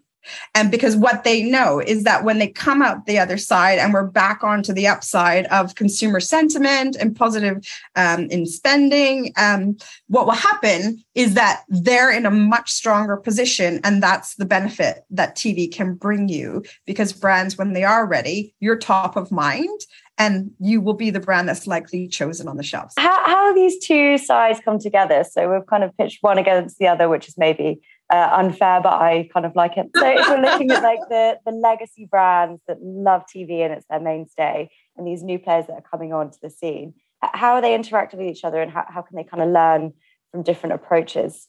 and 0.55 0.71
because 0.71 0.97
what 0.97 1.25
they 1.25 1.43
know 1.43 1.81
is 1.81 2.05
that 2.05 2.25
when 2.25 2.39
they 2.39 2.49
come 2.49 2.83
out 2.83 3.07
the 3.07 3.19
other 3.19 3.39
side 3.39 3.79
and 3.79 3.93
we're 3.93 4.07
back 4.07 4.43
onto 4.43 4.73
the 4.73 4.87
upside 4.87 5.47
of 5.47 5.75
consumer 5.75 6.21
sentiment 6.21 6.97
and 6.99 7.17
positive 7.17 7.67
um, 7.97 8.25
in 8.31 8.47
spending, 8.47 9.33
um, 9.37 9.77
what 10.09 10.27
will 10.27 10.33
happen 10.33 11.03
is 11.15 11.35
that 11.35 11.63
they're 11.69 12.11
in 12.11 12.27
a 12.27 12.31
much 12.31 12.71
stronger 12.71 13.17
position. 13.17 13.81
And 13.85 14.03
that's 14.03 14.35
the 14.37 14.47
benefit 14.47 15.05
that 15.11 15.37
TV 15.37 15.73
can 15.73 15.95
bring 15.95 16.29
you 16.29 16.65
because 16.87 17.13
brands, 17.13 17.57
when 17.57 17.73
they 17.73 17.85
are 17.85 18.07
ready, 18.07 18.55
you're 18.61 18.79
top 18.79 19.17
of 19.17 19.31
mind 19.31 19.81
and 20.19 20.51
you 20.59 20.81
will 20.81 20.95
be 20.95 21.11
the 21.11 21.21
brand 21.21 21.49
that's 21.49 21.67
likely 21.67 22.09
chosen 22.09 22.49
on 22.49 22.57
the 22.57 22.63
shelves. 22.63 22.95
How, 22.99 23.25
how 23.25 23.55
these 23.55 23.79
two 23.79 24.19
sides 24.19 24.61
come 24.65 24.79
together? 24.79 25.25
So 25.25 25.53
we've 25.53 25.67
kind 25.67 25.85
of 25.85 25.97
pitched 25.97 26.19
one 26.23 26.39
against 26.39 26.79
the 26.79 26.89
other, 26.89 27.09
which 27.09 27.29
is 27.29 27.39
maybe 27.39 27.81
uh, 28.11 28.31
unfair, 28.33 28.81
but 28.83 28.95
I 28.95 29.29
kind 29.33 29.45
of 29.45 29.55
like 29.55 29.77
it. 29.77 29.91
So 29.95 30.07
if 30.07 30.29
we're 30.29 30.41
looking 30.41 30.71
at 30.71 30.83
like 30.83 31.01
the 31.09 31.39
the 31.45 31.53
legacy 31.53 32.09
brands 32.11 32.63
that 32.67 32.79
love 32.81 33.25
TV 33.35 33.61
and 33.61 33.73
it's 33.73 33.87
their 33.89 34.01
mainstay, 34.01 34.71
and 34.97 35.07
these 35.07 35.23
new 35.23 35.39
players 35.39 35.67
that 35.67 35.75
are 35.75 35.83
coming 35.83 36.13
onto 36.13 36.39
the 36.43 36.51
scene, 36.51 36.95
how 37.23 37.55
are 37.55 37.61
they 37.61 37.75
interacting 37.75 38.19
with 38.19 38.29
each 38.29 38.45
other, 38.45 38.61
and 38.61 38.71
how, 38.71 38.85
how 38.89 39.03
can 39.03 39.17
they 39.17 39.25
kind 39.25 39.43
of 39.43 39.51
learn 39.51 39.93
from 40.33 40.43
different 40.43 40.75
approaches? 40.75 41.49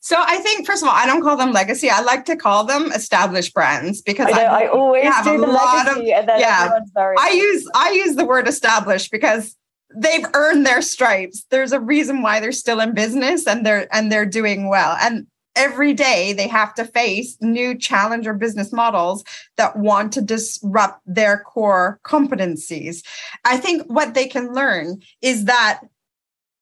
So 0.00 0.16
I 0.18 0.36
think, 0.38 0.66
first 0.66 0.82
of 0.82 0.88
all, 0.88 0.94
I 0.94 1.06
don't 1.06 1.22
call 1.22 1.36
them 1.36 1.52
legacy. 1.52 1.90
I 1.90 2.02
like 2.02 2.26
to 2.26 2.36
call 2.36 2.64
them 2.64 2.92
established 2.92 3.54
brands 3.54 4.02
because 4.02 4.28
I, 4.28 4.30
know, 4.32 4.44
I, 4.44 4.62
I 4.62 4.66
always 4.68 5.04
have 5.04 5.24
do 5.24 5.44
a 5.44 5.46
lot 5.46 5.88
of 5.88 6.02
yeah. 6.02 6.78
I 7.18 7.30
use 7.30 7.68
I 7.74 7.90
use 7.92 8.16
the 8.16 8.24
word 8.24 8.46
established 8.46 9.10
because 9.10 9.56
they've 9.96 10.24
earned 10.34 10.66
their 10.66 10.82
stripes. 10.82 11.46
There's 11.50 11.72
a 11.72 11.80
reason 11.80 12.22
why 12.22 12.40
they're 12.40 12.52
still 12.52 12.80
in 12.80 12.94
business 12.94 13.46
and 13.46 13.64
they're 13.64 13.88
and 13.94 14.12
they're 14.12 14.26
doing 14.26 14.68
well. 14.68 14.96
And 15.00 15.26
every 15.60 15.92
day 15.92 16.32
they 16.32 16.48
have 16.48 16.72
to 16.74 16.86
face 16.86 17.36
new 17.42 17.76
challenger 17.76 18.32
business 18.32 18.72
models 18.72 19.22
that 19.58 19.76
want 19.76 20.10
to 20.14 20.22
disrupt 20.22 21.02
their 21.04 21.40
core 21.40 22.00
competencies. 22.02 23.04
I 23.44 23.58
think 23.58 23.82
what 23.82 24.14
they 24.14 24.26
can 24.26 24.54
learn 24.54 25.02
is 25.20 25.44
that 25.44 25.80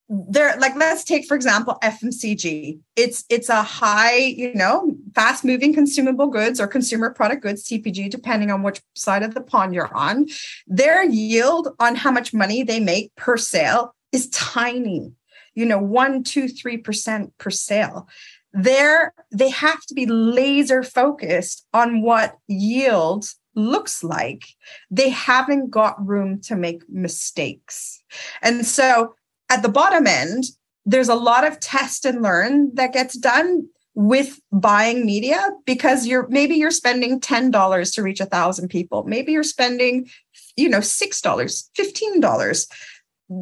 they're 0.08 0.58
like 0.58 0.74
let's 0.74 1.04
take 1.04 1.26
for 1.26 1.34
example 1.34 1.76
FMCG 1.82 2.80
it's 2.96 3.24
it's 3.28 3.50
a 3.50 3.62
high 3.62 4.16
you 4.16 4.54
know 4.54 4.96
fast 5.14 5.44
moving 5.44 5.74
consumable 5.74 6.28
goods 6.28 6.58
or 6.58 6.66
consumer 6.66 7.11
product 7.11 7.42
goods 7.42 7.68
CPG 7.68 8.11
depending 8.11 8.50
on 8.50 8.62
which 8.62 8.80
side 8.96 9.22
of 9.22 9.34
the 9.34 9.42
pond 9.42 9.74
you're 9.74 9.94
on. 9.94 10.26
Their 10.66 11.04
yield 11.04 11.68
on 11.78 11.94
how 11.94 12.11
much 12.11 12.32
money 12.32 12.62
they 12.62 12.80
make 12.80 13.14
per 13.16 13.37
sale 13.37 13.94
is 14.11 14.28
tiny 14.30 15.12
you 15.58 15.66
know 15.66 15.78
one 15.78 16.22
two 16.22 16.46
three 16.46 16.78
percent 16.78 17.37
per 17.38 17.50
sale 17.50 18.08
they're 18.52 19.12
they 19.30 19.50
have 19.50 19.80
to 19.87 19.94
be 19.94 20.06
laser 20.06 20.82
focused 20.82 21.66
on 21.74 22.02
what 22.02 22.37
yield 22.46 23.26
looks 23.54 24.02
like. 24.04 24.44
They 24.90 25.11
haven't 25.11 25.70
got 25.70 26.06
room 26.06 26.40
to 26.42 26.56
make 26.56 26.82
mistakes. 26.88 28.02
And 28.42 28.64
so 28.64 29.14
at 29.50 29.62
the 29.62 29.68
bottom 29.68 30.06
end 30.06 30.44
there's 30.87 31.08
a 31.08 31.14
lot 31.14 31.46
of 31.46 31.61
test 31.61 32.06
and 32.06 32.22
learn 32.22 32.74
that 32.74 32.94
gets 32.94 33.18
done 33.18 33.68
with 33.94 34.40
buying 34.52 35.04
media 35.04 35.50
because 35.66 36.06
you're 36.06 36.26
maybe 36.28 36.54
you're 36.54 36.70
spending 36.70 37.20
$10 37.20 37.94
to 37.94 38.02
reach 38.02 38.20
a 38.20 38.26
thousand 38.26 38.68
people. 38.68 39.04
Maybe 39.04 39.32
you're 39.32 39.42
spending 39.42 40.08
you 40.56 40.68
know 40.68 40.78
$6 40.78 41.68
$15 41.78 42.66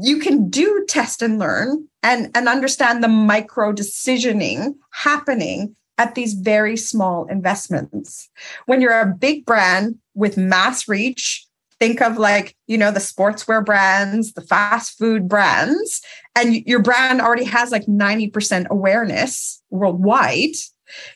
you 0.02 0.18
can 0.18 0.50
do 0.50 0.84
test 0.88 1.22
and 1.22 1.38
learn 1.38 1.88
and, 2.06 2.30
and 2.36 2.48
understand 2.48 3.02
the 3.02 3.08
micro 3.08 3.72
decisioning 3.72 4.76
happening 4.92 5.74
at 5.98 6.14
these 6.14 6.34
very 6.34 6.76
small 6.76 7.26
investments. 7.26 8.30
When 8.66 8.80
you're 8.80 9.00
a 9.00 9.06
big 9.12 9.44
brand 9.44 9.96
with 10.14 10.36
mass 10.36 10.86
reach, 10.86 11.44
think 11.80 12.00
of 12.00 12.16
like, 12.16 12.54
you 12.68 12.78
know, 12.78 12.92
the 12.92 13.00
sportswear 13.00 13.64
brands, 13.64 14.34
the 14.34 14.40
fast 14.40 14.96
food 14.96 15.28
brands, 15.28 16.00
and 16.36 16.54
your 16.54 16.80
brand 16.80 17.20
already 17.20 17.44
has 17.44 17.72
like 17.72 17.86
90% 17.86 18.68
awareness 18.68 19.60
worldwide. 19.70 20.54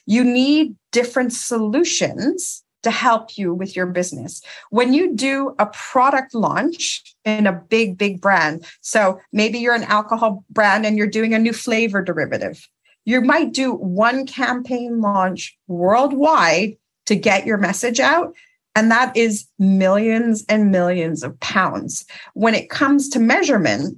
You 0.07 0.25
need 0.25 0.75
different 0.91 1.33
solutions 1.33 2.65
to 2.83 2.91
help 2.91 3.37
you 3.37 3.53
with 3.55 3.77
your 3.77 3.87
business. 3.87 4.43
When 4.71 4.93
you 4.93 5.15
do 5.15 5.55
a 5.59 5.67
product 5.67 6.35
launch 6.35 7.03
in 7.25 7.47
a 7.47 7.53
big, 7.53 7.99
big 7.99 8.21
brand, 8.21 8.65
so 8.81 9.21
maybe 9.33 9.59
you're 9.59 9.75
an 9.75 9.85
alcohol 9.85 10.45
brand 10.51 10.87
and 10.87 10.97
you're 10.97 11.07
doing 11.07 11.35
a 11.35 11.39
new 11.39 11.53
flavor 11.53 12.03
derivative, 12.03 12.67
you 13.05 13.21
might 13.21 13.53
do 13.53 13.73
one 13.73 14.27
campaign 14.27 15.01
launch 15.01 15.57
worldwide 15.67 16.77
to 17.07 17.17
get 17.17 17.47
your 17.47 17.59
message 17.59 18.01
out. 18.01 18.35
And 18.77 18.91
that 18.91 19.17
is 19.17 19.47
millions 19.59 20.45
and 20.49 20.71
millions 20.71 21.23
of 21.23 21.39
pounds. 21.41 22.07
When 22.35 22.55
it 22.55 22.71
comes 22.71 23.09
to 23.11 23.19
measurement, 23.19 23.97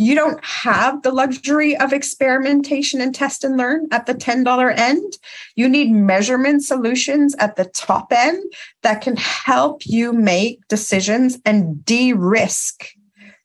you 0.00 0.14
don't 0.14 0.42
have 0.42 1.02
the 1.02 1.12
luxury 1.12 1.76
of 1.76 1.92
experimentation 1.92 3.02
and 3.02 3.14
test 3.14 3.44
and 3.44 3.58
learn 3.58 3.86
at 3.92 4.06
the 4.06 4.14
$10 4.14 4.78
end. 4.78 5.18
You 5.56 5.68
need 5.68 5.92
measurement 5.92 6.64
solutions 6.64 7.36
at 7.38 7.56
the 7.56 7.66
top 7.66 8.10
end 8.10 8.42
that 8.82 9.02
can 9.02 9.18
help 9.18 9.84
you 9.84 10.14
make 10.14 10.66
decisions 10.68 11.38
and 11.44 11.84
de 11.84 12.14
risk 12.14 12.88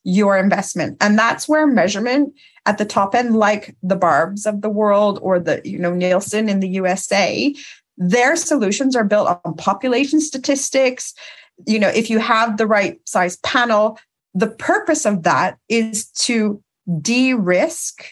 your 0.05 0.37
investment. 0.37 0.95
And 1.01 1.19
that's 1.19 1.45
where 1.45 1.67
measurement 1.67 2.33
at 2.65 2.77
the 2.77 2.85
top 2.85 3.15
end, 3.15 3.35
like 3.35 3.75
the 3.83 3.97
Barbs 3.97 4.45
of 4.45 4.61
the 4.61 4.69
world 4.69 5.19
or 5.21 5.39
the, 5.39 5.61
you 5.65 5.77
know, 5.77 5.93
Nielsen 5.93 6.47
in 6.47 6.61
the 6.61 6.69
USA, 6.69 7.53
their 7.97 8.37
solutions 8.37 8.95
are 8.95 9.03
built 9.03 9.41
on 9.43 9.55
population 9.55 10.21
statistics. 10.21 11.13
You 11.67 11.79
know, 11.79 11.89
if 11.89 12.09
you 12.09 12.19
have 12.19 12.55
the 12.55 12.65
right 12.65 12.97
size 13.05 13.35
panel, 13.37 13.99
the 14.35 14.47
purpose 14.47 15.05
of 15.05 15.23
that 15.23 15.57
is 15.69 16.11
to 16.11 16.61
de 17.01 17.33
risk 17.33 18.03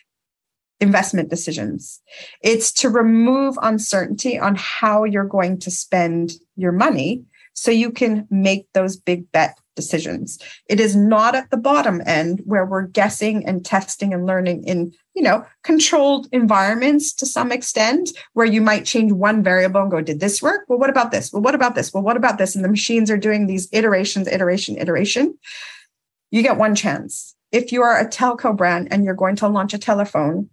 investment 0.79 1.29
decisions. 1.29 2.01
It's 2.41 2.71
to 2.73 2.89
remove 2.89 3.57
uncertainty 3.62 4.39
on 4.39 4.55
how 4.55 5.03
you're 5.03 5.25
going 5.25 5.59
to 5.59 5.71
spend 5.71 6.31
your 6.55 6.71
money 6.71 7.23
so 7.53 7.71
you 7.71 7.91
can 7.91 8.27
make 8.31 8.67
those 8.73 8.97
big 8.97 9.31
bet 9.31 9.57
decisions. 9.75 10.39
It 10.69 10.79
is 10.79 10.95
not 10.95 11.36
at 11.36 11.49
the 11.51 11.57
bottom 11.57 12.01
end 12.05 12.41
where 12.45 12.65
we're 12.65 12.88
guessing 12.88 13.45
and 13.45 13.65
testing 13.65 14.13
and 14.13 14.25
learning 14.25 14.63
in, 14.65 14.93
you 15.15 15.21
know, 15.21 15.45
controlled 15.63 16.27
environments 16.31 17.13
to 17.15 17.25
some 17.25 17.51
extent 17.51 18.09
where 18.33 18.45
you 18.45 18.62
might 18.62 18.86
change 18.86 19.12
one 19.12 19.43
variable 19.43 19.81
and 19.81 19.91
go, 19.91 20.01
did 20.01 20.19
this 20.19 20.41
work? 20.41 20.65
Well, 20.67 20.79
what 20.79 20.89
about 20.89 21.12
this? 21.12 21.31
Well, 21.31 21.41
what 21.41 21.55
about 21.55 21.75
this? 21.75 21.93
Well, 21.93 22.03
what 22.03 22.17
about 22.17 22.38
this? 22.38 22.55
And 22.55 22.63
the 22.63 22.69
machines 22.69 23.09
are 23.09 23.17
doing 23.17 23.47
these 23.47 23.67
iterations, 23.71 24.27
iteration, 24.27 24.77
iteration 24.77 25.38
you 26.33 26.41
get 26.41 26.57
one 26.57 26.73
chance. 26.73 27.35
If 27.51 27.71
you 27.71 27.83
are 27.83 27.99
a 27.99 28.09
telco 28.09 28.57
brand 28.57 28.87
and 28.89 29.05
you're 29.05 29.13
going 29.13 29.35
to 29.35 29.47
launch 29.47 29.75
a 29.75 29.77
telephone 29.77 30.49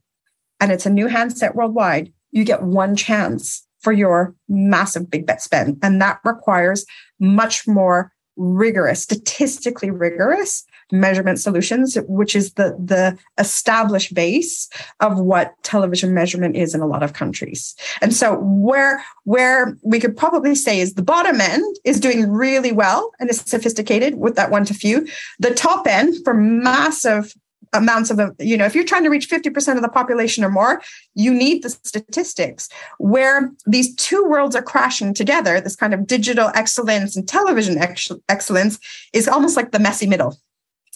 and 0.61 0.71
it's 0.71 0.85
a 0.85 0.91
new 0.91 1.07
handset 1.07 1.55
worldwide, 1.55 2.13
you 2.33 2.45
get 2.45 2.63
one 2.63 2.95
chance 2.97 3.67
for 3.81 3.91
your 3.91 4.37
massive 4.47 5.11
big 5.11 5.27
bet 5.27 5.41
spend. 5.41 5.79
And 5.83 5.99
that 6.03 6.21
requires 6.23 6.85
much 7.19 7.67
more 7.67 8.13
rigorous, 8.41 9.03
statistically 9.03 9.91
rigorous 9.91 10.65
measurement 10.91 11.39
solutions, 11.39 11.97
which 12.09 12.35
is 12.35 12.55
the, 12.55 12.75
the 12.83 13.17
established 13.39 14.15
base 14.15 14.69
of 15.01 15.21
what 15.21 15.55
television 15.63 16.15
measurement 16.15 16.57
is 16.57 16.75
in 16.75 16.81
a 16.81 16.87
lot 16.87 17.03
of 17.03 17.13
countries. 17.13 17.77
And 18.01 18.15
so 18.15 18.37
where, 18.41 19.05
where 19.25 19.77
we 19.83 20.01
could 20.01 20.17
probably 20.17 20.55
say 20.55 20.81
is 20.81 20.95
the 20.95 21.03
bottom 21.03 21.41
end 21.41 21.77
is 21.85 22.01
doing 22.01 22.31
really 22.31 22.73
well 22.73 23.13
and 23.21 23.29
is 23.29 23.41
sophisticated 23.41 24.17
with 24.17 24.37
that 24.37 24.51
one 24.51 24.65
to 24.65 24.75
few. 24.75 25.07
The 25.39 25.55
top 25.55 25.87
end 25.87 26.15
for 26.25 26.35
massive 26.35 27.35
amounts 27.73 28.11
of 28.11 28.21
you 28.39 28.57
know, 28.57 28.65
if 28.65 28.75
you're 28.75 28.85
trying 28.85 29.05
to 29.05 29.11
reach 29.11 29.29
50% 29.29 29.77
of 29.77 29.83
the 29.83 29.89
population 29.89 30.45
or 30.45 30.51
more, 30.51 30.83
you 31.15 31.33
need 31.33 31.63
the 31.63 31.71
statistics. 31.71 32.69
Where 32.99 33.53
these 33.67 33.95
two 33.95 34.25
worlds 34.25 34.57
are 34.57 34.63
crashing 34.63 35.15
together, 35.15 35.61
this 35.61 35.77
kind 35.77 35.95
of 35.95 36.07
digital 36.07 36.51
excellence 36.55 37.17
and 37.17 37.29
television 37.29 37.79
ex- 37.79 38.11
excellence 38.29 38.79
is 39.13 39.29
almost 39.29 39.57
like 39.57 39.73
the 39.73 39.79
messy 39.79 40.07
middle. 40.07 40.37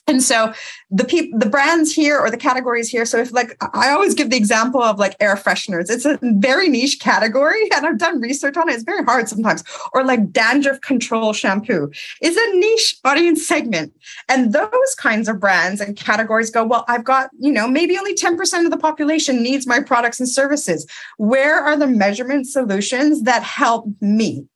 And 0.07 0.23
so 0.23 0.53
the 0.91 1.05
people, 1.05 1.39
the 1.39 1.49
brands 1.49 1.93
here 1.93 2.19
or 2.19 2.31
the 2.31 2.37
categories 2.37 2.91
here. 2.91 3.07
So 3.07 3.19
if 3.19 3.33
like 3.33 3.57
I 3.75 3.91
always 3.91 4.15
give 4.15 4.29
the 4.29 4.37
example 4.37 4.83
of 4.83 4.99
like 4.99 5.17
air 5.19 5.35
fresheners, 5.35 5.91
it's 5.91 6.05
a 6.05 6.19
very 6.23 6.69
niche 6.69 7.01
category, 7.01 7.71
and 7.75 7.87
I've 7.87 7.99
done 7.99 8.21
research 8.21 8.57
on 8.57 8.69
it. 8.69 8.75
It's 8.75 8.85
very 8.85 9.03
hard 9.05 9.29
sometimes. 9.29 9.65
Or 9.95 10.05
like 10.05 10.31
dandruff 10.31 10.81
control 10.83 11.33
shampoo 11.33 11.91
is 12.21 12.37
a 12.37 12.57
niche 12.57 12.97
audience 13.05 13.47
segment, 13.47 13.95
and 14.29 14.53
those 14.53 14.95
kinds 14.99 15.29
of 15.29 15.41
brands 15.41 15.81
and 15.81 15.97
categories 15.97 16.51
go 16.51 16.65
well. 16.65 16.85
I've 16.87 17.05
got 17.05 17.31
you 17.39 17.53
know 17.53 17.67
maybe 17.67 17.97
only 17.97 18.15
ten 18.15 18.37
percent 18.37 18.67
of 18.67 18.71
the 18.71 18.79
population 18.79 19.43
needs 19.43 19.67
my 19.67 19.81
products 19.81 20.21
and 20.21 20.29
services. 20.29 20.87
Where 21.17 21.61
are 21.61 21.77
the 21.77 21.87
measurement 21.87 22.47
solutions 22.47 23.23
that 23.23 23.43
help 23.43 23.87
me? 24.03 24.47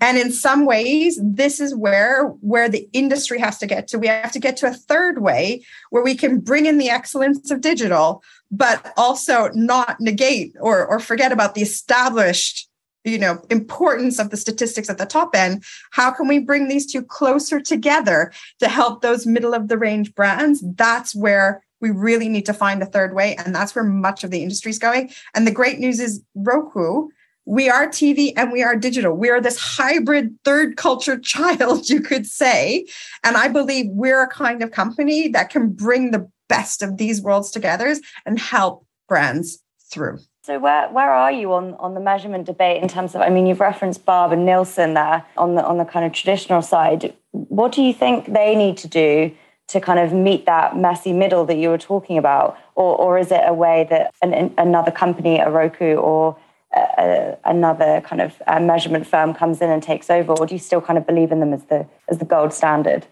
And 0.00 0.18
in 0.18 0.32
some 0.32 0.66
ways, 0.66 1.18
this 1.22 1.60
is 1.60 1.74
where, 1.74 2.26
where 2.40 2.68
the 2.68 2.88
industry 2.92 3.38
has 3.38 3.58
to 3.58 3.66
get 3.66 3.88
to. 3.88 3.98
We 3.98 4.08
have 4.08 4.32
to 4.32 4.40
get 4.40 4.56
to 4.58 4.66
a 4.66 4.74
third 4.74 5.22
way 5.22 5.64
where 5.90 6.02
we 6.02 6.14
can 6.14 6.40
bring 6.40 6.66
in 6.66 6.78
the 6.78 6.90
excellence 6.90 7.50
of 7.50 7.60
digital, 7.60 8.22
but 8.50 8.92
also 8.96 9.50
not 9.54 10.00
negate 10.00 10.54
or, 10.60 10.86
or 10.86 10.98
forget 10.98 11.32
about 11.32 11.54
the 11.54 11.62
established 11.62 12.68
you 13.04 13.18
know 13.18 13.38
importance 13.50 14.18
of 14.18 14.30
the 14.30 14.36
statistics 14.36 14.88
at 14.88 14.98
the 14.98 15.06
top 15.06 15.34
end. 15.34 15.62
How 15.92 16.10
can 16.10 16.26
we 16.26 16.38
bring 16.38 16.68
these 16.68 16.90
two 16.90 17.02
closer 17.02 17.60
together 17.60 18.32
to 18.60 18.68
help 18.68 19.02
those 19.02 19.26
middle 19.26 19.54
of 19.54 19.68
the 19.68 19.78
range 19.78 20.14
brands? 20.14 20.64
That's 20.74 21.14
where 21.14 21.62
we 21.80 21.90
really 21.90 22.28
need 22.30 22.46
to 22.46 22.54
find 22.54 22.82
a 22.82 22.86
third 22.86 23.14
way 23.14 23.36
and 23.36 23.54
that's 23.54 23.74
where 23.74 23.84
much 23.84 24.24
of 24.24 24.30
the 24.30 24.42
industry 24.42 24.70
is 24.70 24.78
going. 24.78 25.10
And 25.34 25.46
the 25.46 25.52
great 25.52 25.78
news 25.78 26.00
is 26.00 26.22
roku 26.34 27.08
we 27.46 27.68
are 27.68 27.88
TV 27.88 28.32
and 28.36 28.52
we 28.52 28.62
are 28.62 28.76
digital. 28.76 29.16
We 29.16 29.30
are 29.30 29.40
this 29.40 29.58
hybrid 29.58 30.36
third 30.44 30.76
culture 30.76 31.18
child, 31.20 31.88
you 31.88 32.00
could 32.00 32.26
say. 32.26 32.86
And 33.22 33.36
I 33.36 33.48
believe 33.48 33.86
we're 33.88 34.22
a 34.22 34.28
kind 34.28 34.62
of 34.62 34.70
company 34.70 35.28
that 35.28 35.50
can 35.50 35.70
bring 35.70 36.10
the 36.10 36.30
best 36.48 36.82
of 36.82 36.96
these 36.96 37.22
worlds 37.22 37.50
together 37.50 37.94
and 38.26 38.38
help 38.38 38.86
brands 39.08 39.62
through. 39.90 40.18
So 40.42 40.58
where 40.58 40.88
where 40.90 41.10
are 41.10 41.32
you 41.32 41.54
on, 41.54 41.74
on 41.74 41.94
the 41.94 42.00
measurement 42.00 42.44
debate 42.44 42.82
in 42.82 42.88
terms 42.88 43.14
of 43.14 43.22
I 43.22 43.30
mean 43.30 43.46
you've 43.46 43.60
referenced 43.60 44.04
Barb 44.04 44.30
and 44.32 44.44
Nielsen 44.44 44.92
there 44.92 45.24
on 45.38 45.54
the 45.54 45.64
on 45.64 45.78
the 45.78 45.86
kind 45.86 46.04
of 46.04 46.12
traditional 46.12 46.60
side. 46.60 47.14
What 47.30 47.72
do 47.72 47.82
you 47.82 47.94
think 47.94 48.32
they 48.32 48.54
need 48.54 48.76
to 48.78 48.88
do 48.88 49.34
to 49.68 49.80
kind 49.80 49.98
of 49.98 50.12
meet 50.12 50.44
that 50.44 50.76
messy 50.76 51.14
middle 51.14 51.46
that 51.46 51.56
you 51.56 51.70
were 51.70 51.78
talking 51.78 52.18
about? 52.18 52.58
Or 52.74 52.94
or 52.94 53.18
is 53.18 53.32
it 53.32 53.40
a 53.46 53.54
way 53.54 53.86
that 53.88 54.12
an, 54.20 54.52
another 54.58 54.90
company, 54.90 55.38
a 55.38 55.50
Roku 55.50 55.94
or 55.94 56.36
a, 56.74 57.36
another 57.44 58.00
kind 58.02 58.20
of 58.20 58.40
measurement 58.62 59.06
firm 59.06 59.34
comes 59.34 59.60
in 59.60 59.70
and 59.70 59.82
takes 59.82 60.10
over, 60.10 60.32
or 60.32 60.46
do 60.46 60.54
you 60.54 60.58
still 60.58 60.80
kind 60.80 60.98
of 60.98 61.06
believe 61.06 61.32
in 61.32 61.40
them 61.40 61.52
as 61.52 61.64
the 61.64 61.86
as 62.08 62.18
the 62.18 62.24
gold 62.24 62.52
standard? 62.52 63.06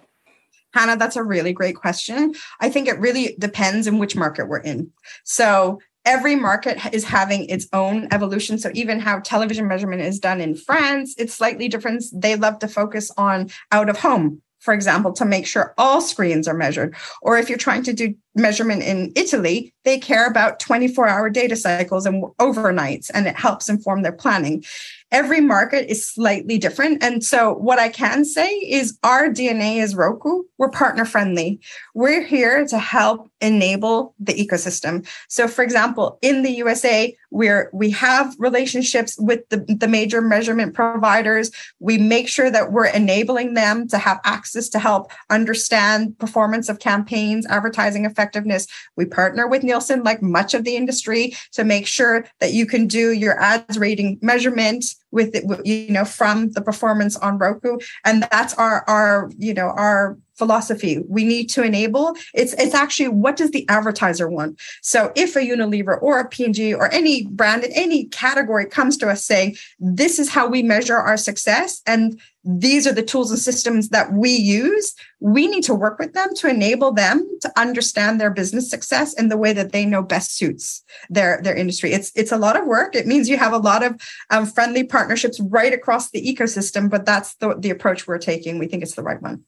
Hannah, 0.75 0.96
that's 0.96 1.16
a 1.16 1.22
really 1.22 1.53
great 1.53 1.77
question. 1.77 2.35
I 2.61 2.70
think 2.70 2.88
it 2.88 2.98
really 2.98 3.37
depends 3.38 3.87
in 3.87 3.98
which 3.98 4.16
market 4.16 4.48
we're 4.48 4.59
in. 4.59 4.90
So 5.25 5.81
every 6.05 6.35
market 6.35 6.94
is 6.94 7.05
having 7.05 7.44
its 7.48 7.68
own 7.72 8.09
evolution. 8.11 8.59
So 8.59 8.70
even 8.75 8.98
how 8.98 9.20
television 9.20 9.68
measurement 9.68 10.03
is 10.03 10.18
done 10.18 10.40
in 10.40 10.55
France, 10.55 11.14
it's 11.18 11.35
slightly 11.35 11.68
different. 11.68 12.05
They 12.12 12.37
love 12.37 12.59
to 12.61 12.68
focus 12.68 13.11
on 13.18 13.51
out 13.70 13.88
of 13.90 13.98
home 13.98 14.42
for 14.62 14.72
example, 14.72 15.12
to 15.12 15.25
make 15.25 15.44
sure 15.44 15.75
all 15.77 16.01
screens 16.01 16.46
are 16.46 16.55
measured. 16.55 16.94
Or 17.20 17.37
if 17.37 17.48
you're 17.48 17.59
trying 17.59 17.83
to 17.83 17.92
do 17.92 18.14
measurement 18.37 18.85
in 18.85 19.12
Italy, 19.16 19.75
they 19.85 19.98
care 19.98 20.25
about 20.25 20.61
24 20.61 21.09
hour 21.09 21.29
data 21.29 21.57
cycles 21.57 22.07
and 22.07 22.22
overnights, 22.38 23.11
and 23.12 23.27
it 23.27 23.35
helps 23.35 23.68
inform 23.68 24.03
their 24.03 24.12
planning. 24.12 24.64
Every 25.12 25.42
market 25.42 25.90
is 25.90 26.09
slightly 26.09 26.57
different. 26.57 27.03
And 27.03 27.22
so, 27.22 27.53
what 27.53 27.79
I 27.79 27.90
can 27.90 28.25
say 28.25 28.48
is 28.48 28.98
our 29.03 29.29
DNA 29.29 29.77
is 29.77 29.94
Roku. 29.94 30.44
We're 30.57 30.70
partner 30.70 31.05
friendly. 31.05 31.61
We're 31.94 32.25
here 32.25 32.66
to 32.68 32.79
help 32.79 33.31
enable 33.42 34.14
the 34.18 34.33
ecosystem. 34.33 35.07
So, 35.29 35.48
for 35.48 35.62
example, 35.62 36.18
in 36.22 36.42
the 36.42 36.53
USA, 36.53 37.14
we're 37.31 37.68
we 37.75 37.90
have 37.90 38.35
relationships 38.38 39.16
with 39.18 39.46
the, 39.51 39.59
the 39.68 39.87
major 39.87 40.22
measurement 40.22 40.72
providers. 40.72 41.51
We 41.79 41.98
make 41.98 42.27
sure 42.27 42.51
that 42.51 42.72
we're 42.72 42.87
enabling 42.87 43.53
them 43.53 43.88
to 43.88 43.98
have 43.98 44.18
access 44.25 44.70
to 44.70 44.79
help 44.79 45.12
understand 45.29 46.18
performance 46.18 46.70
of 46.70 46.79
campaigns, 46.79 47.46
advertising 47.48 48.07
effectiveness. 48.07 48.66
We 48.96 49.05
partner 49.05 49.46
with 49.46 49.62
Nielsen, 49.62 50.05
like 50.05 50.22
much 50.22 50.55
of 50.55 50.64
the 50.64 50.77
industry, 50.77 51.37
to 51.53 51.64
make 51.64 51.87
sure 51.87 52.25
that 52.40 52.55
you 52.55 52.64
can 52.64 52.87
do 52.87 53.12
your 53.12 53.38
ads 53.38 53.77
rating 53.77 54.18
measurement 54.22 54.87
with 55.12 55.35
it, 55.35 55.44
you 55.64 55.90
know, 55.90 56.05
from 56.05 56.51
the 56.53 56.61
performance 56.61 57.16
on 57.16 57.38
Roku. 57.38 57.79
And 58.05 58.27
that's 58.31 58.55
our, 58.55 58.85
our, 58.88 59.31
you 59.37 59.55
know, 59.55 59.68
our 59.68 60.18
philosophy. 60.35 60.98
We 61.09 61.25
need 61.25 61.48
to 61.51 61.62
enable. 61.62 62.16
It's 62.35 62.55
it's 62.55 62.75
actually 62.75 63.09
what 63.09 63.37
does 63.37 63.51
the 63.51 63.68
advertiser 63.68 64.29
want? 64.29 64.61
So 64.81 65.12
if 65.14 65.37
a 65.37 65.40
Unilever 65.40 66.03
or 66.03 66.18
a 66.18 66.29
P&G 66.29 66.75
or 66.75 66.92
any 66.92 67.27
brand 67.27 67.62
in 67.64 67.72
any 67.72 68.07
category 68.07 68.66
comes 68.66 68.96
to 68.98 69.09
us 69.09 69.25
saying, 69.25 69.57
this 69.79 70.18
is 70.18 70.31
how 70.31 70.48
we 70.48 70.62
measure 70.62 70.96
our 70.96 71.16
success 71.16 71.83
and 71.87 72.18
these 72.44 72.87
are 72.87 72.92
the 72.92 73.02
tools 73.02 73.31
and 73.31 73.38
systems 73.38 73.90
that 73.90 74.12
we 74.12 74.31
use. 74.31 74.94
We 75.20 75.46
need 75.46 75.62
to 75.64 75.74
work 75.74 75.98
with 75.98 76.12
them 76.12 76.35
to 76.37 76.48
enable 76.48 76.92
them 76.92 77.28
to 77.40 77.52
understand 77.57 78.20
their 78.20 78.31
business 78.31 78.68
success 78.68 79.14
in 79.14 79.28
the 79.28 79.37
way 79.37 79.52
that 79.52 79.72
they 79.72 79.85
know 79.85 80.02
best 80.02 80.37
suits 80.37 80.83
their, 81.09 81.40
their 81.42 81.55
industry. 81.55 81.92
It's 81.92 82.11
it's 82.16 82.33
a 82.33 82.37
lot 82.37 82.59
of 82.59 82.66
work. 82.66 82.96
It 82.96 83.07
means 83.07 83.28
you 83.28 83.38
have 83.38 83.52
a 83.52 83.59
lot 83.59 83.85
of 83.85 84.00
um, 84.31 84.46
friendly 84.46 84.83
partnerships 84.83 85.38
right 85.40 85.72
across 85.72 86.11
the 86.11 86.20
ecosystem, 86.20 86.90
but 86.90 87.07
that's 87.07 87.35
the, 87.37 87.55
the 87.57 87.70
approach 87.70 88.07
we're 88.07 88.18
taking. 88.18 88.59
We 88.59 88.66
think 88.66 88.83
it's 88.83 88.96
the 88.96 89.02
right 89.02 89.22
one. 89.22 89.44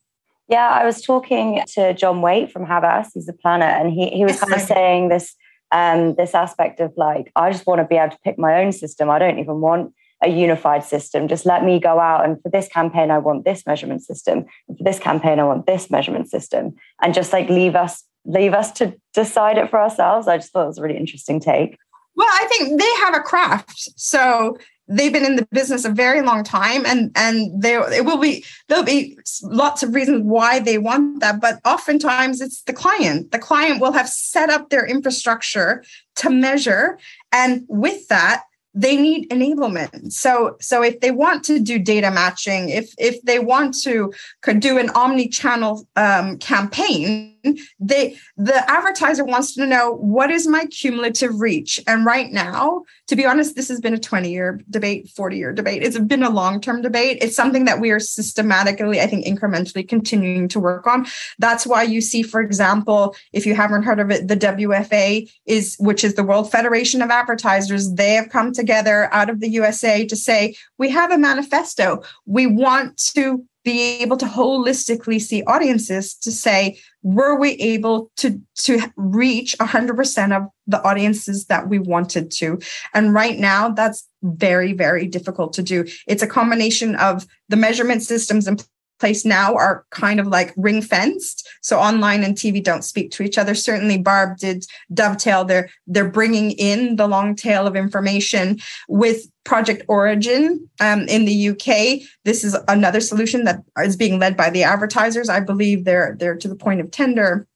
Yeah, 0.48 0.68
I 0.68 0.84
was 0.84 1.00
talking 1.00 1.62
to 1.68 1.94
John 1.94 2.20
Waite 2.20 2.52
from 2.52 2.66
Havas, 2.66 3.12
he's 3.14 3.28
a 3.28 3.32
planner, 3.32 3.64
and 3.64 3.90
he, 3.90 4.10
he 4.10 4.24
was 4.24 4.38
kind 4.38 4.52
of 4.52 4.60
saying 4.60 5.08
this 5.08 5.34
um, 5.72 6.14
this 6.14 6.34
aspect 6.34 6.78
of 6.78 6.92
like, 6.96 7.32
I 7.34 7.50
just 7.50 7.66
want 7.66 7.80
to 7.80 7.84
be 7.84 7.96
able 7.96 8.12
to 8.12 8.18
pick 8.22 8.38
my 8.38 8.62
own 8.62 8.70
system. 8.70 9.10
I 9.10 9.18
don't 9.18 9.40
even 9.40 9.60
want 9.60 9.92
a 10.24 10.28
unified 10.28 10.84
system. 10.84 11.28
Just 11.28 11.46
let 11.46 11.64
me 11.64 11.78
go 11.78 12.00
out 12.00 12.24
and 12.24 12.40
for 12.42 12.48
this 12.48 12.68
campaign, 12.68 13.10
I 13.10 13.18
want 13.18 13.44
this 13.44 13.66
measurement 13.66 14.02
system. 14.02 14.46
And 14.68 14.78
for 14.78 14.84
this 14.84 14.98
campaign, 14.98 15.38
I 15.38 15.44
want 15.44 15.66
this 15.66 15.90
measurement 15.90 16.30
system. 16.30 16.74
And 17.02 17.14
just 17.14 17.32
like 17.32 17.48
leave 17.48 17.76
us, 17.76 18.04
leave 18.24 18.54
us 18.54 18.72
to 18.72 18.94
decide 19.12 19.58
it 19.58 19.70
for 19.70 19.80
ourselves. 19.80 20.26
I 20.26 20.38
just 20.38 20.52
thought 20.52 20.64
it 20.64 20.68
was 20.68 20.78
a 20.78 20.82
really 20.82 20.98
interesting 20.98 21.40
take. 21.40 21.76
Well, 22.16 22.28
I 22.30 22.46
think 22.46 22.80
they 22.80 22.94
have 23.04 23.14
a 23.14 23.20
craft. 23.20 23.90
So 23.96 24.56
they've 24.88 25.12
been 25.12 25.24
in 25.24 25.36
the 25.36 25.48
business 25.50 25.84
a 25.84 25.90
very 25.90 26.20
long 26.20 26.44
time 26.44 26.84
and 26.84 27.10
and 27.16 27.62
there 27.62 27.90
it 27.92 28.04
will 28.04 28.18
be 28.18 28.44
there'll 28.68 28.84
be 28.84 29.16
lots 29.42 29.82
of 29.82 29.94
reasons 29.94 30.22
why 30.22 30.58
they 30.58 30.76
want 30.76 31.20
that 31.20 31.40
but 31.40 31.58
oftentimes 31.64 32.42
it's 32.42 32.62
the 32.64 32.72
client 32.72 33.32
the 33.32 33.38
client 33.38 33.80
will 33.80 33.92
have 33.92 34.06
set 34.08 34.50
up 34.50 34.68
their 34.68 34.86
infrastructure 34.86 35.82
to 36.14 36.28
measure 36.28 36.98
and 37.32 37.64
with 37.66 38.08
that 38.08 38.42
they 38.74 38.96
need 38.96 39.30
enablement. 39.30 40.12
So 40.12 40.56
so 40.60 40.82
if 40.82 41.00
they 41.00 41.10
want 41.10 41.44
to 41.44 41.60
do 41.60 41.78
data 41.78 42.10
matching 42.10 42.68
if 42.70 42.92
if 42.98 43.22
they 43.22 43.38
want 43.38 43.74
to 43.82 44.12
could 44.40 44.60
do 44.60 44.78
an 44.78 44.90
omni-channel 44.90 45.86
um, 45.96 46.38
campaign 46.38 47.33
they 47.80 48.16
the 48.36 48.70
advertiser 48.70 49.24
wants 49.24 49.54
to 49.54 49.66
know 49.66 49.94
what 49.94 50.30
is 50.30 50.46
my 50.46 50.66
cumulative 50.66 51.40
reach? 51.40 51.80
And 51.86 52.04
right 52.04 52.30
now 52.30 52.84
to 53.08 53.16
be 53.16 53.26
honest 53.26 53.56
this 53.56 53.68
has 53.68 53.80
been 53.80 53.94
a 53.94 53.98
20 53.98 54.30
year 54.30 54.60
debate 54.70 55.08
40 55.08 55.36
year 55.36 55.52
debate. 55.52 55.82
It's 55.82 55.98
been 55.98 56.22
a 56.22 56.30
long 56.30 56.60
term 56.60 56.82
debate. 56.82 57.18
It's 57.20 57.36
something 57.36 57.64
that 57.64 57.80
we 57.80 57.90
are 57.90 58.00
systematically 58.00 59.00
i 59.00 59.06
think 59.06 59.26
incrementally 59.26 59.86
continuing 59.88 60.48
to 60.48 60.60
work 60.60 60.86
on. 60.86 61.06
That's 61.38 61.66
why 61.66 61.82
you 61.82 62.00
see 62.00 62.22
for 62.22 62.40
example 62.40 63.16
if 63.32 63.46
you 63.46 63.54
haven't 63.54 63.82
heard 63.82 64.00
of 64.00 64.10
it 64.10 64.28
the 64.28 64.36
wfa 64.36 65.30
is 65.46 65.76
which 65.78 66.04
is 66.04 66.14
the 66.14 66.24
world 66.24 66.50
federation 66.50 67.02
of 67.02 67.10
advertisers. 67.10 67.92
They 67.92 68.14
have 68.14 68.30
come 68.30 68.52
together 68.52 69.12
out 69.12 69.30
of 69.30 69.40
the 69.40 69.48
usa 69.48 70.06
to 70.06 70.16
say 70.16 70.56
we 70.78 70.90
have 70.90 71.10
a 71.10 71.18
manifesto. 71.18 72.02
We 72.26 72.46
want 72.46 72.96
to 73.14 73.44
be 73.64 74.02
able 74.02 74.16
to 74.18 74.26
holistically 74.26 75.20
see 75.20 75.42
audiences 75.44 76.14
to 76.14 76.30
say 76.30 76.78
were 77.02 77.38
we 77.38 77.52
able 77.52 78.10
to 78.16 78.40
to 78.56 78.80
reach 78.96 79.56
100% 79.58 80.36
of 80.36 80.48
the 80.66 80.82
audiences 80.82 81.46
that 81.46 81.68
we 81.68 81.78
wanted 81.78 82.30
to? 82.30 82.58
And 82.92 83.14
right 83.14 83.38
now 83.38 83.70
that's 83.70 84.08
very 84.22 84.72
very 84.72 85.06
difficult 85.06 85.52
to 85.54 85.62
do. 85.62 85.84
It's 86.06 86.22
a 86.22 86.26
combination 86.26 86.96
of 86.96 87.26
the 87.48 87.56
measurement 87.56 88.02
systems 88.02 88.46
in 88.46 88.56
place 89.00 89.24
now 89.24 89.54
are 89.54 89.84
kind 89.90 90.20
of 90.20 90.26
like 90.26 90.52
ring 90.56 90.80
fenced 90.80 91.48
so 91.60 91.78
online 91.78 92.22
and 92.22 92.36
tv 92.36 92.62
don't 92.62 92.84
speak 92.84 93.10
to 93.10 93.22
each 93.22 93.38
other. 93.38 93.54
Certainly 93.54 93.98
barb 93.98 94.38
did 94.38 94.64
dovetail 94.92 95.44
they're 95.44 95.68
they're 95.86 96.08
bringing 96.08 96.52
in 96.52 96.96
the 96.96 97.08
long 97.08 97.34
tail 97.34 97.66
of 97.66 97.76
information 97.76 98.58
with 98.88 99.26
project 99.44 99.82
origin 99.88 100.68
um, 100.80 101.02
in 101.02 101.26
the 101.26 101.48
uk 101.50 102.00
this 102.24 102.44
is 102.44 102.56
another 102.68 103.00
solution 103.00 103.44
that 103.44 103.60
is 103.82 103.96
being 103.96 104.18
led 104.18 104.36
by 104.36 104.50
the 104.50 104.62
advertisers. 104.62 105.28
I 105.28 105.40
believe 105.40 105.84
they're 105.84 106.16
they're 106.18 106.36
to 106.36 106.48
the 106.48 106.56
point 106.56 106.80
of 106.80 106.90
tender 106.90 107.46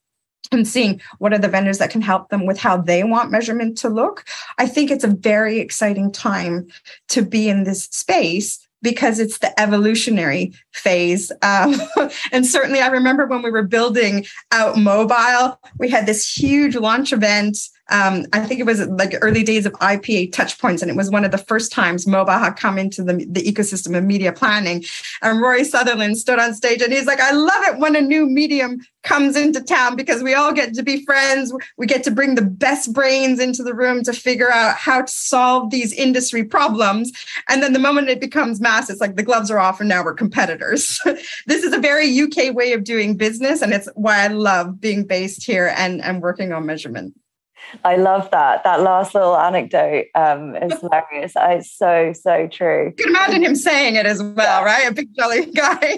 and 0.51 0.67
seeing 0.67 1.01
what 1.19 1.33
are 1.33 1.37
the 1.37 1.47
vendors 1.47 1.77
that 1.77 1.91
can 1.91 2.01
help 2.01 2.29
them 2.29 2.45
with 2.45 2.57
how 2.57 2.77
they 2.77 3.03
want 3.03 3.31
measurement 3.31 3.77
to 3.79 3.89
look. 3.89 4.25
I 4.57 4.65
think 4.65 4.89
it's 4.89 5.03
a 5.03 5.07
very 5.07 5.59
exciting 5.59 6.11
time 6.11 6.67
to 7.09 7.21
be 7.21 7.49
in 7.49 7.63
this 7.63 7.83
space 7.85 8.65
because 8.81 9.19
it's 9.19 9.39
the 9.39 9.59
evolutionary 9.59 10.53
phase. 10.71 11.31
Um, 11.41 11.81
and 12.31 12.45
certainly, 12.45 12.79
I 12.79 12.87
remember 12.87 13.25
when 13.25 13.41
we 13.41 13.51
were 13.51 13.63
building 13.63 14.25
out 14.51 14.77
mobile, 14.77 15.59
we 15.77 15.89
had 15.89 16.05
this 16.05 16.31
huge 16.31 16.75
launch 16.75 17.11
event 17.13 17.57
um, 17.89 18.25
I 18.33 18.39
think 18.41 18.59
it 18.59 18.65
was 18.65 18.85
like 18.87 19.15
early 19.21 19.43
days 19.43 19.65
of 19.65 19.73
IPA 19.73 20.31
touchpoints, 20.31 20.81
and 20.81 20.91
it 20.91 20.97
was 20.97 21.09
one 21.09 21.25
of 21.25 21.31
the 21.31 21.37
first 21.37 21.71
times 21.71 22.07
mobile 22.07 22.33
had 22.33 22.55
come 22.55 22.77
into 22.77 23.03
the, 23.03 23.25
the 23.29 23.41
ecosystem 23.41 23.97
of 23.97 24.03
media 24.03 24.31
planning. 24.31 24.83
And 25.21 25.41
Rory 25.41 25.63
Sutherland 25.63 26.17
stood 26.17 26.39
on 26.39 26.53
stage 26.53 26.81
and 26.81 26.93
he's 26.93 27.05
like, 27.05 27.19
I 27.19 27.31
love 27.31 27.63
it 27.67 27.79
when 27.79 27.95
a 27.95 28.01
new 28.01 28.25
medium 28.25 28.79
comes 29.03 29.35
into 29.35 29.61
town 29.61 29.95
because 29.95 30.21
we 30.21 30.33
all 30.33 30.53
get 30.53 30.73
to 30.73 30.83
be 30.83 31.03
friends. 31.05 31.53
We 31.77 31.87
get 31.87 32.03
to 32.03 32.11
bring 32.11 32.35
the 32.35 32.43
best 32.43 32.93
brains 32.93 33.39
into 33.39 33.63
the 33.63 33.73
room 33.73 34.03
to 34.03 34.13
figure 34.13 34.51
out 34.51 34.75
how 34.75 35.01
to 35.01 35.11
solve 35.11 35.71
these 35.71 35.93
industry 35.93 36.43
problems. 36.43 37.11
And 37.47 37.63
then 37.63 37.73
the 37.73 37.79
moment 37.79 38.09
it 38.09 38.19
becomes 38.19 38.59
mass, 38.59 38.89
it's 38.89 39.01
like 39.01 39.15
the 39.15 39.23
gloves 39.23 39.49
are 39.49 39.59
off 39.59 39.79
and 39.79 39.89
now 39.89 40.03
we're 40.03 40.13
competitors. 40.13 40.99
this 41.47 41.63
is 41.63 41.73
a 41.73 41.79
very 41.79 42.19
UK 42.19 42.53
way 42.53 42.73
of 42.73 42.83
doing 42.83 43.15
business. 43.17 43.61
And 43.61 43.73
it's 43.73 43.89
why 43.95 44.23
I 44.23 44.27
love 44.27 44.79
being 44.79 45.05
based 45.05 45.45
here 45.45 45.73
and, 45.77 46.03
and 46.03 46.21
working 46.21 46.51
on 46.51 46.65
measurement. 46.65 47.15
I 47.83 47.95
love 47.95 48.29
that. 48.31 48.63
That 48.63 48.81
last 48.81 49.13
little 49.13 49.37
anecdote 49.37 50.07
um, 50.15 50.55
is 50.55 50.79
hilarious. 50.81 51.33
It's 51.35 51.71
so, 51.71 52.13
so 52.13 52.47
true. 52.47 52.93
You 52.97 53.03
can 53.03 53.09
imagine 53.09 53.43
him 53.43 53.55
saying 53.55 53.95
it 53.95 54.05
as 54.05 54.21
well, 54.21 54.63
right? 54.63 54.87
A 54.87 54.93
big 54.93 55.13
jolly 55.15 55.45
guy. 55.55 55.97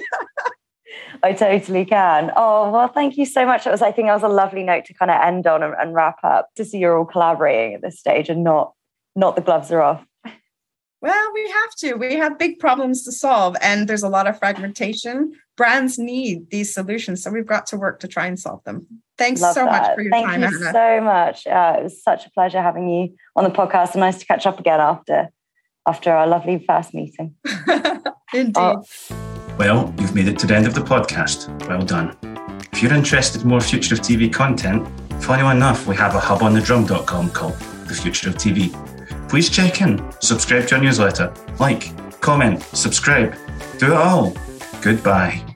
I 1.24 1.34
totally 1.34 1.86
can. 1.86 2.32
Oh, 2.36 2.71
well, 2.71 2.88
thank 2.88 3.17
you 3.17 3.26
so 3.26 3.45
much. 3.45 3.65
It 3.65 3.71
was, 3.71 3.82
I 3.82 3.91
think, 3.91 4.08
that 4.08 4.13
was 4.13 4.24
a 4.24 4.28
lovely 4.28 4.63
note 4.63 4.86
to 4.86 4.93
kind 4.93 5.12
of 5.12 5.21
end 5.21 5.47
on 5.47 5.63
and, 5.63 5.74
and 5.80 5.93
wrap 5.93 6.17
up 6.24 6.50
to 6.56 6.65
see 6.65 6.80
you're 6.80 6.97
all 6.97 7.06
collaborating 7.06 7.76
at 7.76 7.82
this 7.82 8.00
stage 8.00 8.30
and 8.30 8.43
not 8.43 8.74
not 9.15 9.36
the 9.36 9.41
gloves 9.41 9.71
are 9.71 9.82
off. 9.82 10.06
Well, 11.02 11.32
we 11.34 11.50
have 11.50 11.76
to. 11.80 11.93
We 11.95 12.15
have 12.15 12.38
big 12.38 12.60
problems 12.60 13.04
to 13.06 13.12
solve, 13.12 13.56
and 13.60 13.88
there's 13.88 14.04
a 14.04 14.10
lot 14.10 14.28
of 14.28 14.38
fragmentation. 14.38 15.34
Brands 15.58 15.97
need 15.97 16.52
these 16.52 16.74
solutions, 16.74 17.24
so 17.24 17.32
we've 17.32 17.45
got 17.45 17.65
to 17.67 17.78
work 17.78 18.00
to 18.02 18.08
try 18.08 18.28
and 18.28 18.39
solve 18.39 18.63
them. 18.65 18.86
Thanks 19.21 19.41
Love 19.41 19.53
so 19.53 19.65
that. 19.65 19.71
much 19.71 19.95
for 19.95 20.01
your 20.01 20.12
Thank 20.12 20.25
time. 20.25 20.41
Thank 20.41 20.53
you 20.53 20.67
Anna. 20.67 20.73
so 20.73 21.01
much. 21.01 21.47
Uh, 21.47 21.75
it 21.79 21.84
was 21.84 22.03
such 22.03 22.25
a 22.25 22.31
pleasure 22.31 22.62
having 22.62 22.89
you 22.89 23.15
on 23.36 23.43
the 23.43 23.49
podcast, 23.49 23.91
and 23.91 24.01
nice 24.01 24.19
to 24.19 24.25
catch 24.25 24.45
up 24.45 24.60
again 24.60 24.79
after 24.79 25.29
after 25.88 26.12
our 26.12 26.27
lovely 26.27 26.63
first 26.67 26.93
meeting. 26.93 27.36
Indeed. 28.34 28.57
Oh. 28.57 28.84
Well, 29.57 29.93
you've 29.99 30.15
made 30.15 30.27
it 30.27 30.39
to 30.39 30.47
the 30.47 30.55
end 30.55 30.67
of 30.67 30.73
the 30.73 30.81
podcast. 30.81 31.67
Well 31.67 31.84
done. 31.84 32.17
If 32.71 32.81
you're 32.81 32.93
interested 32.93 33.41
in 33.41 33.47
more 33.47 33.62
Future 33.62 33.95
of 33.95 34.01
TV 34.01 34.31
content, 34.31 34.88
funny 35.21 35.47
enough, 35.47 35.88
we 35.88 35.95
have 35.95 36.15
a 36.15 36.19
hub 36.19 36.41
on 36.41 36.53
the 36.53 36.62
drum.com 36.62 37.31
called 37.31 37.60
The 37.88 37.93
Future 37.93 38.29
of 38.29 38.36
TV 38.36 38.71
please 39.31 39.49
check 39.49 39.79
in, 39.79 40.03
subscribe 40.19 40.67
to 40.67 40.75
our 40.75 40.81
newsletter, 40.81 41.34
like, 41.57 41.89
comment, 42.19 42.62
subscribe, 42.73 43.34
do 43.79 43.93
it 43.93 43.97
all. 43.97 44.36
Goodbye. 44.81 45.51